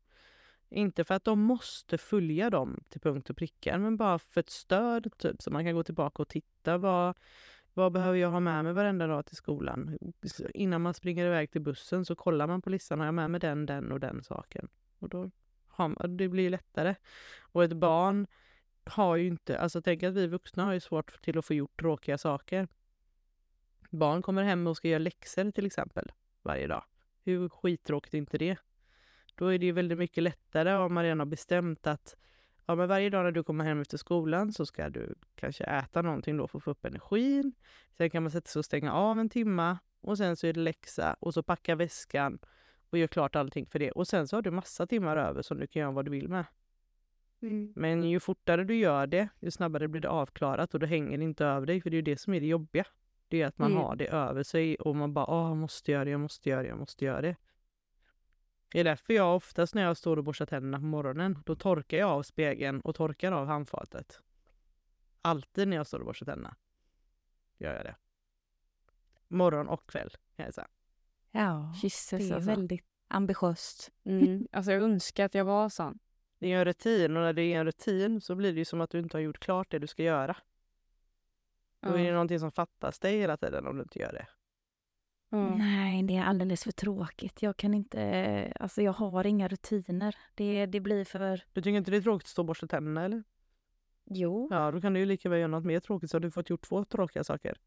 [0.69, 4.49] Inte för att de måste följa dem till punkt och pricka, men bara för ett
[4.49, 6.77] stöd, typ, så man kan gå tillbaka och titta.
[6.77, 7.17] Vad,
[7.73, 9.97] vad behöver jag ha med mig varenda dag till skolan?
[10.53, 12.99] Innan man springer iväg till bussen så kollar man på listan.
[12.99, 14.67] Har jag med mig den, den och den saken?
[14.99, 15.31] Och då
[15.67, 16.95] har man, det blir lättare.
[17.39, 18.27] Och ett barn
[18.85, 19.59] har ju inte...
[19.59, 22.67] Alltså tänk att vi vuxna har ju svårt till att få gjort tråkiga saker.
[23.89, 26.11] Barn kommer hem och ska göra läxor till exempel
[26.41, 26.83] varje dag.
[27.23, 28.57] Hur skittråkigt är inte det?
[29.35, 32.15] Då är det ju väldigt mycket lättare om man redan har bestämt att
[32.65, 36.01] ja, men varje dag när du kommer hem efter skolan så ska du kanske äta
[36.01, 37.53] någonting då för att få upp energin.
[37.97, 40.59] Sen kan man sätta sig och stänga av en timma och sen så är det
[40.59, 42.39] läxa och så packa väskan
[42.89, 43.91] och gör klart allting för det.
[43.91, 46.29] Och sen så har du massa timmar över som du kan göra vad du vill
[46.29, 46.45] med.
[47.41, 47.73] Mm.
[47.75, 51.23] Men ju fortare du gör det, ju snabbare blir det avklarat och då hänger det
[51.23, 51.81] inte över dig.
[51.81, 52.85] För det är ju det som är det jobbiga.
[53.27, 53.83] Det är att man Mm.
[53.83, 56.61] har det över sig och man bara åh, jag måste göra det, jag måste göra
[56.61, 57.35] det, jag måste göra det.
[58.71, 61.97] Det är därför jag oftast när jag står och borstar tänderna på morgonen, då torkar
[61.97, 64.21] jag av spegeln och torkar av handfatet.
[65.21, 66.55] Alltid när jag står och borstar tänderna
[67.57, 67.95] gör jag det.
[69.27, 70.67] Morgon och kväll kan jag säga.
[71.31, 72.49] Ja, Gisses det är alltså.
[72.49, 73.91] väldigt ambitiöst.
[74.03, 74.47] Mm.
[74.51, 75.99] Alltså jag önskar att jag var sån.
[76.39, 78.81] Det är en rutin och när det är en rutin så blir det ju som
[78.81, 80.37] att du inte har gjort klart det du ska göra.
[81.81, 84.27] Då är det någonting som fattas dig hela tiden om du inte gör det.
[85.29, 85.55] Ja.
[85.55, 87.41] Nej, det är alldeles för tråkigt.
[87.41, 90.15] Jag kan inte, alltså jag har inga rutiner.
[90.35, 93.05] Det, det blir för, Du tycker inte det är tråkigt att stå och borsta tänderna
[93.05, 93.23] eller?
[94.09, 96.31] jo, Ja, då kan du ju lika väl göra något mer tråkigt så har du
[96.31, 97.57] fått gjort två tråkiga saker.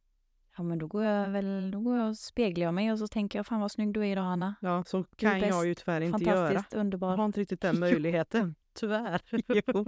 [0.57, 3.09] ja men då går jag väl, då går jag och speglar jag mig och så
[3.09, 4.55] tänker jag fan vad snygg du är idag Hanna.
[4.61, 6.37] Ja, så kan jag ju tyvärr inte göra.
[6.49, 7.17] Fantastiskt, Jag underbar.
[7.17, 8.55] har inte riktigt den möjligheten.
[8.73, 9.21] Tyvärr.
[9.67, 9.87] Jo.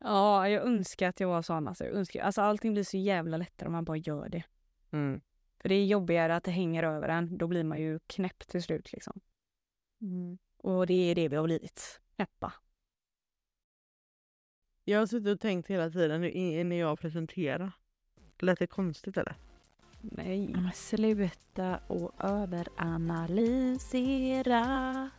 [0.00, 1.68] Ja, jag önskar att jag var sån.
[1.68, 4.42] Alltså, jag önskar, alltså allting blir så jävla lättare om man bara gör det.
[4.90, 5.20] Mm.
[5.60, 7.38] För det är jobbigare att det hänger över en.
[7.38, 9.20] Då blir man ju knäpp till slut liksom.
[10.56, 12.00] Och det är det vi har blivit.
[12.16, 12.52] Knäppa.
[14.84, 16.20] Jag har suttit och tänkt hela tiden
[16.68, 17.72] när jag presenterar.
[18.38, 19.36] Lät det konstigt eller?
[20.00, 20.48] Nej.
[20.48, 25.10] Men sluta och överanalysera.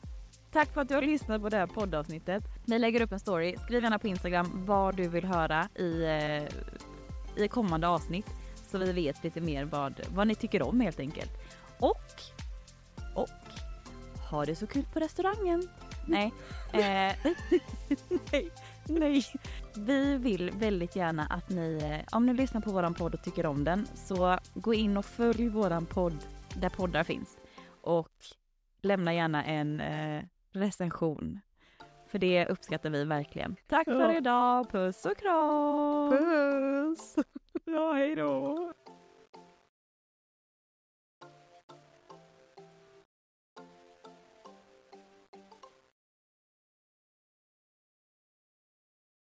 [0.51, 2.43] Tack för att du har lyssnat på det här poddavsnittet.
[2.65, 3.55] Vi lägger upp en story.
[3.57, 8.25] Skriv gärna på Instagram vad du vill höra i, eh, i kommande avsnitt.
[8.55, 11.31] Så vi vet lite mer vad, vad ni tycker om helt enkelt.
[11.79, 12.21] Och,
[13.15, 13.29] och,
[14.29, 15.69] ha det så kul på restaurangen.
[16.05, 16.33] Nej.
[16.73, 16.79] Eh,
[18.31, 18.51] nej,
[18.85, 19.25] nej.
[19.75, 23.45] vi vill väldigt gärna att ni, eh, om ni lyssnar på våran podd och tycker
[23.45, 26.17] om den, så gå in och följ våran podd
[26.55, 27.37] där poddar finns.
[27.81, 28.11] Och
[28.81, 31.39] lämna gärna en eh, recension.
[32.07, 33.55] För det uppskattar vi verkligen.
[33.67, 34.17] Tack för Ja.
[34.17, 36.09] idag, puss och kram!
[36.09, 37.15] Puss!
[37.65, 38.73] Ja, hej då!